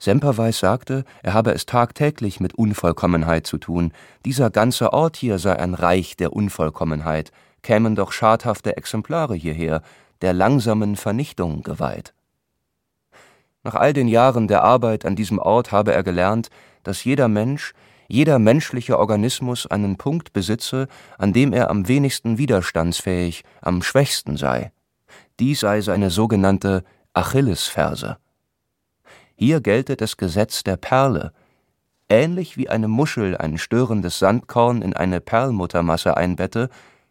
Semperweis 0.00 0.58
sagte, 0.58 1.04
er 1.22 1.34
habe 1.34 1.52
es 1.52 1.66
tagtäglich 1.66 2.40
mit 2.40 2.54
Unvollkommenheit 2.54 3.46
zu 3.46 3.58
tun, 3.58 3.92
dieser 4.24 4.48
ganze 4.48 4.94
Ort 4.94 5.18
hier 5.18 5.38
sei 5.38 5.56
ein 5.56 5.74
Reich 5.74 6.16
der 6.16 6.32
Unvollkommenheit, 6.32 7.32
kämen 7.62 7.94
doch 7.94 8.10
schadhafte 8.10 8.78
Exemplare 8.78 9.34
hierher, 9.34 9.82
der 10.22 10.32
langsamen 10.32 10.96
Vernichtung 10.96 11.62
geweiht. 11.62 12.14
Nach 13.62 13.74
all 13.74 13.92
den 13.92 14.08
Jahren 14.08 14.48
der 14.48 14.64
Arbeit 14.64 15.04
an 15.04 15.16
diesem 15.16 15.38
Ort 15.38 15.70
habe 15.70 15.92
er 15.92 16.02
gelernt, 16.02 16.48
dass 16.82 17.04
jeder 17.04 17.28
Mensch, 17.28 17.74
jeder 18.08 18.38
menschliche 18.38 18.98
Organismus 18.98 19.66
einen 19.66 19.98
Punkt 19.98 20.32
besitze, 20.32 20.88
an 21.18 21.34
dem 21.34 21.52
er 21.52 21.68
am 21.68 21.88
wenigsten 21.88 22.38
widerstandsfähig, 22.38 23.44
am 23.60 23.82
schwächsten 23.82 24.38
sei. 24.38 24.72
Dies 25.38 25.60
sei 25.60 25.82
seine 25.82 26.08
sogenannte 26.08 26.84
Achillesferse. 27.12 28.16
Hier 29.42 29.62
gelte 29.62 29.96
das 29.96 30.18
Gesetz 30.18 30.64
der 30.64 30.76
Perle. 30.76 31.32
Ähnlich 32.10 32.58
wie 32.58 32.68
eine 32.68 32.88
Muschel 32.88 33.38
ein 33.38 33.56
störendes 33.56 34.18
Sandkorn 34.18 34.82
in 34.82 34.92
eine 34.92 35.22
Perlmuttermasse 35.22 36.14
einbette, 36.14 36.68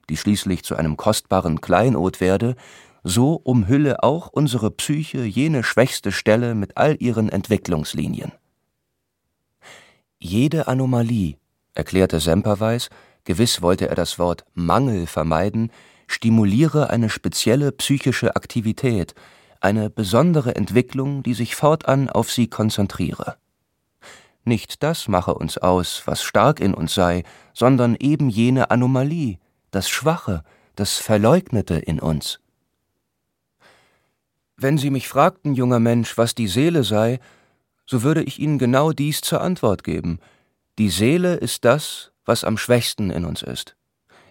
die 0.09 0.15
schließlich 0.15 0.63
zu 0.63 0.75
einem 0.75 0.95
kostbaren 0.95 1.59
Kleinod 1.59 2.21
werde, 2.21 2.55
so 3.03 3.33
umhülle 3.33 4.03
auch 4.03 4.27
unsere 4.27 4.69
Psyche 4.69 5.23
jene 5.23 5.63
schwächste 5.63 6.11
Stelle 6.11 6.53
mit 6.53 6.77
all 6.77 6.97
ihren 6.99 7.29
Entwicklungslinien. 7.29 8.31
Jede 10.19 10.67
Anomalie, 10.67 11.37
erklärte 11.73 12.19
Semperweis, 12.19 12.89
gewiss 13.23 13.63
wollte 13.63 13.89
er 13.89 13.95
das 13.95 14.19
Wort 14.19 14.45
Mangel 14.53 15.07
vermeiden, 15.07 15.71
stimuliere 16.05 16.91
eine 16.91 17.09
spezielle 17.09 17.71
psychische 17.71 18.35
Aktivität, 18.35 19.15
eine 19.59 19.89
besondere 19.89 20.55
Entwicklung, 20.55 21.23
die 21.23 21.33
sich 21.33 21.55
fortan 21.55 22.09
auf 22.09 22.31
sie 22.31 22.47
konzentriere. 22.47 23.37
Nicht 24.43 24.83
das 24.83 25.07
mache 25.07 25.33
uns 25.33 25.57
aus, 25.57 26.03
was 26.05 26.23
stark 26.23 26.59
in 26.59 26.73
uns 26.73 26.93
sei, 26.93 27.23
sondern 27.53 27.95
eben 27.95 28.29
jene 28.29 28.71
Anomalie, 28.71 29.37
das 29.71 29.89
Schwache, 29.89 30.43
das 30.75 30.97
Verleugnete 30.97 31.75
in 31.75 31.99
uns. 31.99 32.39
Wenn 34.55 34.77
Sie 34.77 34.89
mich 34.89 35.07
fragten, 35.07 35.53
junger 35.53 35.79
Mensch, 35.79 36.17
was 36.17 36.35
die 36.35 36.47
Seele 36.47 36.83
sei, 36.83 37.19
so 37.85 38.03
würde 38.03 38.23
ich 38.23 38.39
Ihnen 38.39 38.59
genau 38.59 38.91
dies 38.91 39.21
zur 39.21 39.41
Antwort 39.41 39.83
geben. 39.83 40.19
Die 40.77 40.89
Seele 40.89 41.35
ist 41.35 41.65
das, 41.65 42.11
was 42.25 42.43
am 42.43 42.57
schwächsten 42.57 43.09
in 43.09 43.25
uns 43.25 43.41
ist. 43.41 43.75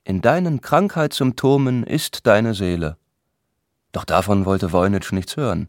In 0.04 0.20
deinen 0.20 0.60
Krankheitssymptomen 0.60 1.84
ist 1.84 2.26
deine 2.26 2.54
Seele. 2.54 2.96
Doch 3.98 4.04
davon 4.04 4.44
wollte 4.44 4.70
Voynich 4.70 5.10
nichts 5.10 5.36
hören. 5.36 5.66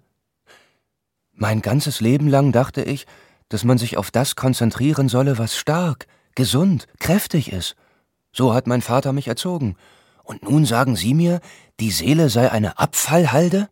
Mein 1.34 1.64
ganzes 1.64 2.00
Leben 2.00 2.28
lang 2.28 2.52
dachte 2.52 2.84
ich, 2.84 3.08
dass 3.48 3.64
man 3.64 3.80
sich 3.80 3.98
auf 3.98 4.12
das 4.12 4.36
konzentrieren 4.36 5.10
solle, 5.10 5.40
was 5.40 5.58
stark, 5.58 6.06
gesund, 6.36 6.86
kräftig 7.00 7.52
ist. 7.52 7.76
So 8.32 8.54
hat 8.54 8.68
mein 8.68 8.84
Vater 8.84 9.14
mich 9.14 9.28
erzogen. 9.28 9.78
Und 10.24 10.44
nun 10.44 10.66
sagen 10.66 10.96
Sie 10.96 11.16
mir, 11.16 11.40
die 11.80 11.90
Seele 11.90 12.30
sei 12.30 12.52
eine 12.52 12.78
Abfallhalde? 12.78 13.68